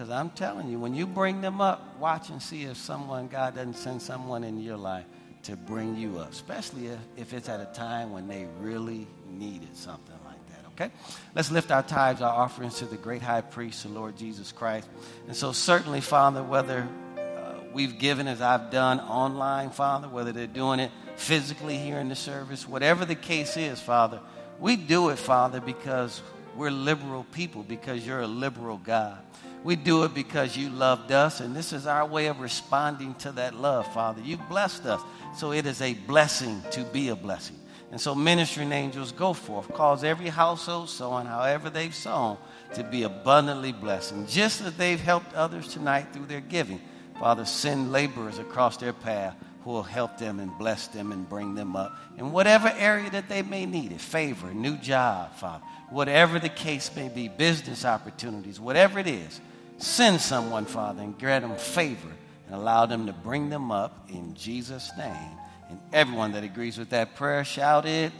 Because 0.00 0.14
I'm 0.14 0.30
telling 0.30 0.70
you, 0.70 0.78
when 0.78 0.94
you 0.94 1.06
bring 1.06 1.42
them 1.42 1.60
up, 1.60 1.98
watch 1.98 2.30
and 2.30 2.40
see 2.40 2.62
if 2.62 2.78
someone, 2.78 3.28
God 3.28 3.54
doesn't 3.54 3.76
send 3.76 4.00
someone 4.00 4.44
in 4.44 4.58
your 4.58 4.78
life 4.78 5.04
to 5.42 5.56
bring 5.56 5.94
you 5.94 6.18
up, 6.20 6.32
especially 6.32 6.86
if, 6.86 6.98
if 7.18 7.34
it's 7.34 7.50
at 7.50 7.60
a 7.60 7.66
time 7.74 8.10
when 8.10 8.26
they 8.26 8.46
really 8.60 9.06
needed 9.28 9.76
something 9.76 10.16
like 10.24 10.38
that, 10.48 10.64
okay? 10.68 10.90
Let's 11.34 11.50
lift 11.50 11.70
our 11.70 11.82
tithes, 11.82 12.22
our 12.22 12.32
offerings 12.32 12.78
to 12.78 12.86
the 12.86 12.96
great 12.96 13.20
high 13.20 13.42
priest, 13.42 13.82
the 13.82 13.90
Lord 13.90 14.16
Jesus 14.16 14.52
Christ. 14.52 14.88
And 15.26 15.36
so, 15.36 15.52
certainly, 15.52 16.00
Father, 16.00 16.42
whether 16.42 16.88
uh, 17.18 17.56
we've 17.74 17.98
given 17.98 18.26
as 18.26 18.40
I've 18.40 18.70
done 18.70 19.00
online, 19.00 19.68
Father, 19.68 20.08
whether 20.08 20.32
they're 20.32 20.46
doing 20.46 20.80
it 20.80 20.90
physically 21.16 21.76
here 21.76 21.98
in 21.98 22.08
the 22.08 22.16
service, 22.16 22.66
whatever 22.66 23.04
the 23.04 23.16
case 23.16 23.58
is, 23.58 23.78
Father, 23.78 24.20
we 24.60 24.76
do 24.76 25.10
it, 25.10 25.18
Father, 25.18 25.60
because 25.60 26.22
we're 26.56 26.70
liberal 26.70 27.24
people, 27.32 27.62
because 27.62 28.06
you're 28.06 28.22
a 28.22 28.26
liberal 28.26 28.78
God. 28.78 29.18
We 29.62 29.76
do 29.76 30.04
it 30.04 30.14
because 30.14 30.56
you 30.56 30.70
loved 30.70 31.12
us, 31.12 31.40
and 31.40 31.54
this 31.54 31.72
is 31.72 31.86
our 31.86 32.06
way 32.06 32.26
of 32.26 32.40
responding 32.40 33.14
to 33.16 33.32
that 33.32 33.54
love, 33.54 33.92
Father. 33.92 34.22
You 34.22 34.38
blessed 34.38 34.86
us, 34.86 35.02
so 35.36 35.52
it 35.52 35.66
is 35.66 35.82
a 35.82 35.94
blessing 35.94 36.62
to 36.70 36.82
be 36.84 37.08
a 37.08 37.16
blessing. 37.16 37.56
And 37.90 38.00
so, 38.00 38.14
ministering 38.14 38.72
angels, 38.72 39.12
go 39.12 39.32
forth, 39.32 39.72
cause 39.74 40.04
every 40.04 40.28
household 40.28 40.88
sowing, 40.88 41.26
however 41.26 41.68
they've 41.68 41.94
sown, 41.94 42.38
to 42.74 42.84
be 42.84 43.02
abundantly 43.02 43.72
blessed. 43.72 44.14
Just 44.28 44.60
as 44.62 44.76
they've 44.76 45.00
helped 45.00 45.34
others 45.34 45.68
tonight 45.68 46.06
through 46.12 46.26
their 46.26 46.40
giving, 46.40 46.80
Father, 47.18 47.44
send 47.44 47.92
laborers 47.92 48.38
across 48.38 48.76
their 48.76 48.92
path 48.92 49.36
who 49.64 49.70
will 49.70 49.82
help 49.82 50.16
them 50.16 50.40
and 50.40 50.56
bless 50.56 50.86
them 50.86 51.12
and 51.12 51.28
bring 51.28 51.54
them 51.54 51.76
up 51.76 51.94
in 52.16 52.32
whatever 52.32 52.72
area 52.76 53.10
that 53.10 53.28
they 53.28 53.42
may 53.42 53.66
need 53.66 53.92
it 53.92 54.00
favor, 54.00 54.48
a 54.48 54.54
new 54.54 54.76
job, 54.78 55.34
Father, 55.34 55.62
whatever 55.90 56.38
the 56.38 56.48
case 56.48 56.90
may 56.96 57.08
be, 57.08 57.28
business 57.28 57.84
opportunities, 57.84 58.58
whatever 58.58 58.98
it 58.98 59.06
is. 59.06 59.40
Send 59.80 60.20
someone, 60.20 60.66
Father, 60.66 61.02
and 61.02 61.18
grant 61.18 61.42
them 61.42 61.56
favor 61.56 62.10
and 62.46 62.54
allow 62.54 62.84
them 62.84 63.06
to 63.06 63.14
bring 63.14 63.48
them 63.48 63.72
up 63.72 64.10
in 64.10 64.34
Jesus' 64.34 64.90
name. 64.98 65.38
And 65.70 65.80
everyone 65.92 66.32
that 66.32 66.44
agrees 66.44 66.76
with 66.76 66.90
that 66.90 67.14
prayer, 67.14 67.44
shout 67.44 67.86
it. 67.86 68.12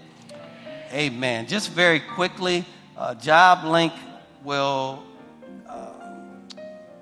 Amen. 0.90 1.46
Just 1.46 1.70
very 1.70 2.00
quickly, 2.00 2.64
uh, 2.96 3.14
Job 3.14 3.64
Link 3.64 3.92
will 4.42 5.02
uh, 5.68 5.92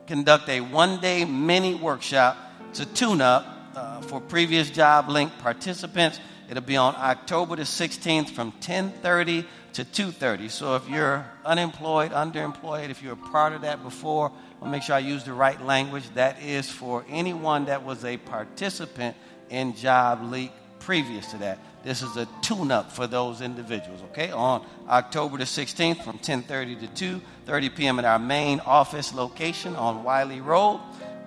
conduct 0.08 0.48
a 0.48 0.60
one 0.60 1.00
day 1.00 1.24
mini 1.24 1.76
workshop 1.76 2.36
to 2.74 2.84
tune 2.84 3.20
up 3.20 3.46
uh, 3.76 4.00
for 4.00 4.20
previous 4.20 4.70
Job 4.70 5.08
Link 5.08 5.30
participants. 5.38 6.18
It'll 6.50 6.62
be 6.64 6.76
on 6.76 6.96
October 6.96 7.54
the 7.54 7.62
16th 7.62 8.30
from 8.30 8.50
1030 8.52 9.46
to 9.74 9.84
2:30. 9.84 10.50
So 10.50 10.74
if 10.76 10.88
you're 10.88 11.24
unemployed, 11.44 12.10
underemployed, 12.12 12.90
if 12.90 13.02
you're 13.02 13.12
a 13.12 13.30
part 13.30 13.52
of 13.52 13.62
that 13.62 13.82
before, 13.82 14.32
I'll 14.60 14.68
make 14.68 14.82
sure 14.82 14.96
I 14.96 15.00
use 15.00 15.24
the 15.24 15.32
right 15.32 15.60
language. 15.64 16.04
That 16.14 16.42
is 16.42 16.68
for 16.68 17.04
anyone 17.08 17.66
that 17.66 17.84
was 17.84 18.04
a 18.04 18.16
participant 18.16 19.16
in 19.50 19.74
Job 19.76 20.22
Link 20.22 20.52
previous 20.80 21.30
to 21.30 21.38
that. 21.38 21.58
This 21.84 22.02
is 22.02 22.16
a 22.16 22.26
tune-up 22.42 22.90
for 22.90 23.06
those 23.06 23.40
individuals. 23.40 24.00
Okay, 24.10 24.30
on 24.30 24.66
October 24.88 25.38
the 25.38 25.44
16th 25.44 26.02
from 26.02 26.18
10:30 26.18 26.94
to 26.94 27.20
2:30 27.46 27.76
p.m. 27.76 27.98
at 27.98 28.04
our 28.04 28.18
main 28.18 28.60
office 28.60 29.14
location 29.14 29.76
on 29.76 30.02
Wiley 30.02 30.40
Road. 30.40 30.80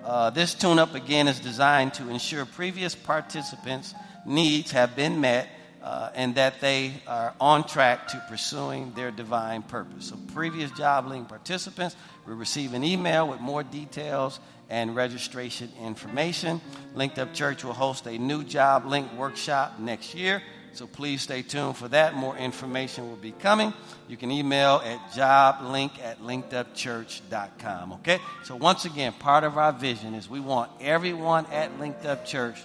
Uh, 0.04 0.30
this 0.30 0.54
tune 0.54 0.78
up 0.78 0.94
again 0.94 1.28
is 1.28 1.38
designed 1.40 1.94
to 1.94 2.08
ensure 2.08 2.44
previous 2.44 2.94
participants' 2.94 3.94
needs 4.26 4.72
have 4.72 4.96
been 4.96 5.20
met 5.20 5.48
uh, 5.82 6.10
and 6.14 6.34
that 6.36 6.60
they 6.60 6.92
are 7.06 7.34
on 7.40 7.64
track 7.64 8.08
to 8.08 8.22
pursuing 8.28 8.92
their 8.92 9.10
divine 9.10 9.62
purpose. 9.62 10.06
So, 10.06 10.16
previous 10.32 10.70
Job 10.72 11.06
Link 11.06 11.28
participants 11.28 11.96
will 12.26 12.34
receive 12.34 12.74
an 12.74 12.84
email 12.84 13.28
with 13.28 13.40
more 13.40 13.62
details 13.62 14.40
and 14.70 14.96
registration 14.96 15.70
information. 15.80 16.60
Linked 16.94 17.18
Up 17.18 17.34
Church 17.34 17.64
will 17.64 17.72
host 17.72 18.06
a 18.06 18.16
new 18.18 18.44
Job 18.44 18.86
Link 18.86 19.12
workshop 19.14 19.78
next 19.78 20.14
year. 20.14 20.42
So 20.74 20.86
please 20.86 21.20
stay 21.20 21.42
tuned 21.42 21.76
for 21.76 21.88
that. 21.88 22.14
More 22.14 22.36
information 22.36 23.08
will 23.08 23.16
be 23.16 23.32
coming. 23.32 23.74
You 24.08 24.16
can 24.16 24.30
email 24.30 24.80
at 24.84 25.12
joblink 25.12 25.98
at 26.00 26.22
linkedupchurch.com. 26.22 27.92
Okay? 27.94 28.18
So 28.44 28.56
once 28.56 28.86
again, 28.86 29.12
part 29.12 29.44
of 29.44 29.58
our 29.58 29.72
vision 29.72 30.14
is 30.14 30.30
we 30.30 30.40
want 30.40 30.70
everyone 30.80 31.44
at 31.46 31.78
Linked 31.78 32.06
Up 32.06 32.24
Church 32.24 32.58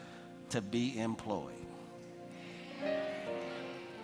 to 0.52 0.62
be 0.62 0.98
employed. 0.98 1.54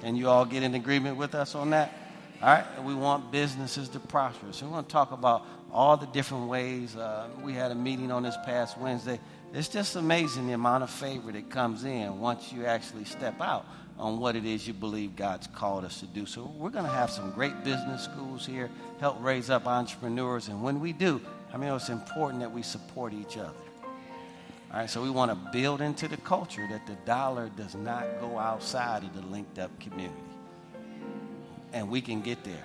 Can 0.01 0.17
you 0.17 0.27
all 0.27 0.43
get 0.43 0.63
in 0.63 0.75
agreement 0.75 1.15
with 1.15 1.33
us 1.33 1.55
on 1.55 1.69
that? 1.69 2.02
All 2.43 2.49
right? 2.49 2.83
We 2.83 2.93
want 2.93 3.31
businesses 3.31 3.87
to 3.89 4.01
prosper. 4.01 4.51
So 4.51 4.65
we 4.65 4.73
want 4.73 4.89
to 4.89 4.91
talk 4.91 5.13
about 5.13 5.45
all 5.71 5.95
the 5.95 6.07
different 6.07 6.49
ways. 6.49 6.93
Uh, 6.93 7.29
we 7.41 7.53
had 7.53 7.71
a 7.71 7.75
meeting 7.75 8.11
on 8.11 8.23
this 8.23 8.35
past 8.43 8.77
Wednesday. 8.77 9.17
It's 9.53 9.69
just 9.69 9.95
amazing 9.95 10.47
the 10.47 10.53
amount 10.53 10.83
of 10.83 10.89
favor 10.89 11.31
that 11.31 11.49
comes 11.49 11.85
in 11.85 12.19
once 12.19 12.51
you 12.51 12.65
actually 12.65 13.05
step 13.05 13.39
out 13.39 13.65
on 13.97 14.19
what 14.19 14.35
it 14.35 14.43
is 14.43 14.67
you 14.67 14.73
believe 14.73 15.15
God's 15.15 15.47
called 15.47 15.85
us 15.85 16.01
to 16.01 16.05
do. 16.05 16.25
So 16.25 16.51
we're 16.57 16.69
going 16.69 16.83
to 16.83 16.91
have 16.91 17.09
some 17.09 17.31
great 17.31 17.63
business 17.63 18.03
schools 18.03 18.45
here, 18.45 18.69
help 18.99 19.23
raise 19.23 19.49
up 19.49 19.65
entrepreneurs. 19.65 20.49
And 20.49 20.61
when 20.61 20.81
we 20.81 20.91
do, 20.91 21.21
I 21.53 21.55
mean, 21.55 21.71
it's 21.71 21.87
important 21.87 22.41
that 22.41 22.51
we 22.51 22.61
support 22.61 23.13
each 23.13 23.37
other. 23.37 23.53
All 24.73 24.79
right, 24.79 24.89
so 24.89 25.01
we 25.01 25.11
want 25.11 25.31
to 25.31 25.51
build 25.53 25.79
into 25.79 26.09
the 26.09 26.17
culture 26.17 26.67
that 26.69 26.85
the 26.87 26.95
dollar 27.05 27.49
does 27.55 27.73
not 27.73 28.05
go 28.19 28.37
outside 28.37 29.03
of 29.03 29.15
the 29.15 29.21
linked 29.27 29.59
up 29.59 29.79
community. 29.79 30.22
And 31.74 31.89
we 31.89 32.01
can 32.01 32.21
get 32.21 32.43
there. 32.43 32.63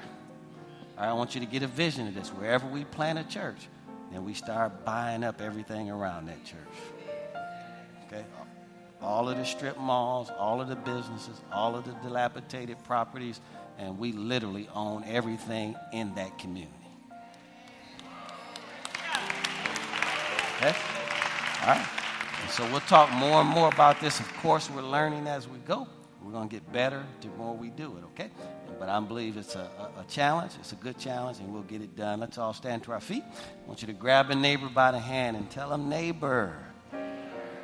I 0.98 1.12
want 1.12 1.34
you 1.34 1.40
to 1.40 1.46
get 1.46 1.62
a 1.62 1.66
vision 1.66 2.06
of 2.08 2.14
this. 2.14 2.28
Wherever 2.28 2.66
we 2.66 2.84
plant 2.84 3.18
a 3.18 3.24
church, 3.24 3.68
then 4.12 4.24
we 4.24 4.34
start 4.34 4.84
buying 4.84 5.24
up 5.24 5.40
everything 5.40 5.90
around 5.90 6.26
that 6.26 6.44
church. 6.44 6.58
Okay? 8.06 8.24
All 9.00 9.28
of 9.28 9.36
the 9.36 9.44
strip 9.44 9.78
malls, 9.78 10.30
all 10.36 10.60
of 10.60 10.68
the 10.68 10.76
businesses, 10.76 11.40
all 11.52 11.76
of 11.76 11.84
the 11.84 11.92
dilapidated 12.02 12.82
properties, 12.84 13.40
and 13.78 13.98
we 13.98 14.12
literally 14.12 14.68
own 14.74 15.04
everything 15.04 15.76
in 15.92 16.14
that 16.16 16.36
community. 16.38 16.74
Okay? 20.56 20.74
All 21.62 21.68
right. 21.68 21.88
And 22.42 22.50
so 22.50 22.68
we'll 22.70 22.80
talk 22.80 23.10
more 23.12 23.40
and 23.40 23.48
more 23.48 23.68
about 23.68 24.00
this. 24.00 24.18
Of 24.18 24.32
course, 24.38 24.68
we're 24.68 24.82
learning 24.82 25.28
as 25.28 25.46
we 25.46 25.58
go. 25.58 25.86
We're 26.28 26.34
going 26.34 26.50
to 26.50 26.56
get 26.56 26.70
better 26.70 27.06
the 27.22 27.28
more 27.38 27.56
we 27.56 27.70
do 27.70 27.96
it, 27.96 28.04
okay? 28.12 28.30
But 28.78 28.90
I 28.90 29.00
believe 29.00 29.38
it's 29.38 29.54
a, 29.54 29.60
a, 29.78 30.00
a, 30.00 30.04
challenge. 30.08 30.52
It's 30.60 30.72
a 30.72 30.76
good 30.76 30.98
challenge, 30.98 31.38
and 31.38 31.50
we'll 31.50 31.62
get 31.62 31.80
it 31.80 31.96
done. 31.96 32.20
Let's 32.20 32.36
all 32.36 32.52
stand 32.52 32.82
to 32.82 32.92
our 32.92 33.00
feet. 33.00 33.22
I 33.24 33.66
want 33.66 33.80
you 33.80 33.86
to 33.86 33.94
grab 33.94 34.28
a 34.28 34.34
neighbor 34.34 34.68
by 34.68 34.90
the 34.90 34.98
hand 34.98 35.38
and 35.38 35.50
tell 35.50 35.72
him, 35.72 35.88
neighbor, 35.88 36.54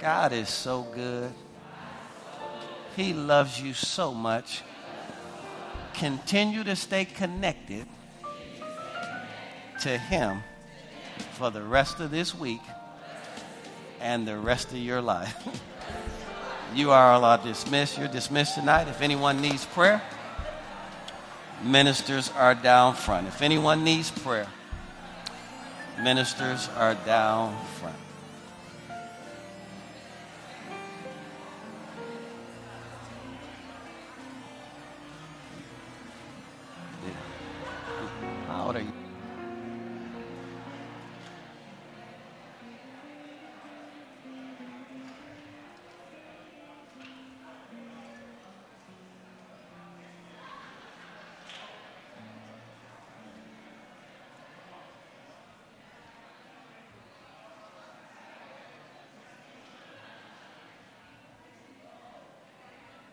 God 0.01 0.33
is 0.33 0.49
so 0.49 0.81
good. 0.95 1.31
He 2.97 3.13
loves 3.13 3.61
you 3.61 3.75
so 3.75 4.15
much. 4.15 4.63
Continue 5.93 6.65
to 6.65 6.75
stay 6.75 7.05
connected 7.05 7.87
to 9.83 9.99
Him 9.99 10.43
for 11.33 11.51
the 11.51 11.63
rest 11.63 12.01
of 12.01 12.11
this 12.11 12.35
week 12.35 12.63
and 14.01 14.27
the 14.27 14.39
rest 14.39 14.69
of 14.69 14.79
your 14.79 15.03
life. 15.03 15.37
you 16.75 16.91
are 16.91 17.13
all 17.13 17.39
dismissed. 17.39 17.99
You're 17.99 18.09
dismissed 18.09 18.55
tonight. 18.57 18.89
If 18.89 19.01
anyone 19.01 19.41
needs 19.41 19.65
prayer, 19.65 20.03
ministers 21.63 22.31
are 22.37 22.55
down 22.55 22.95
front. 22.95 23.27
If 23.29 23.43
anyone 23.43 23.85
needs 23.85 24.11
prayer, 24.11 24.47
ministers 26.03 26.69
are 26.77 26.95
down 26.95 27.57
front. 27.81 27.97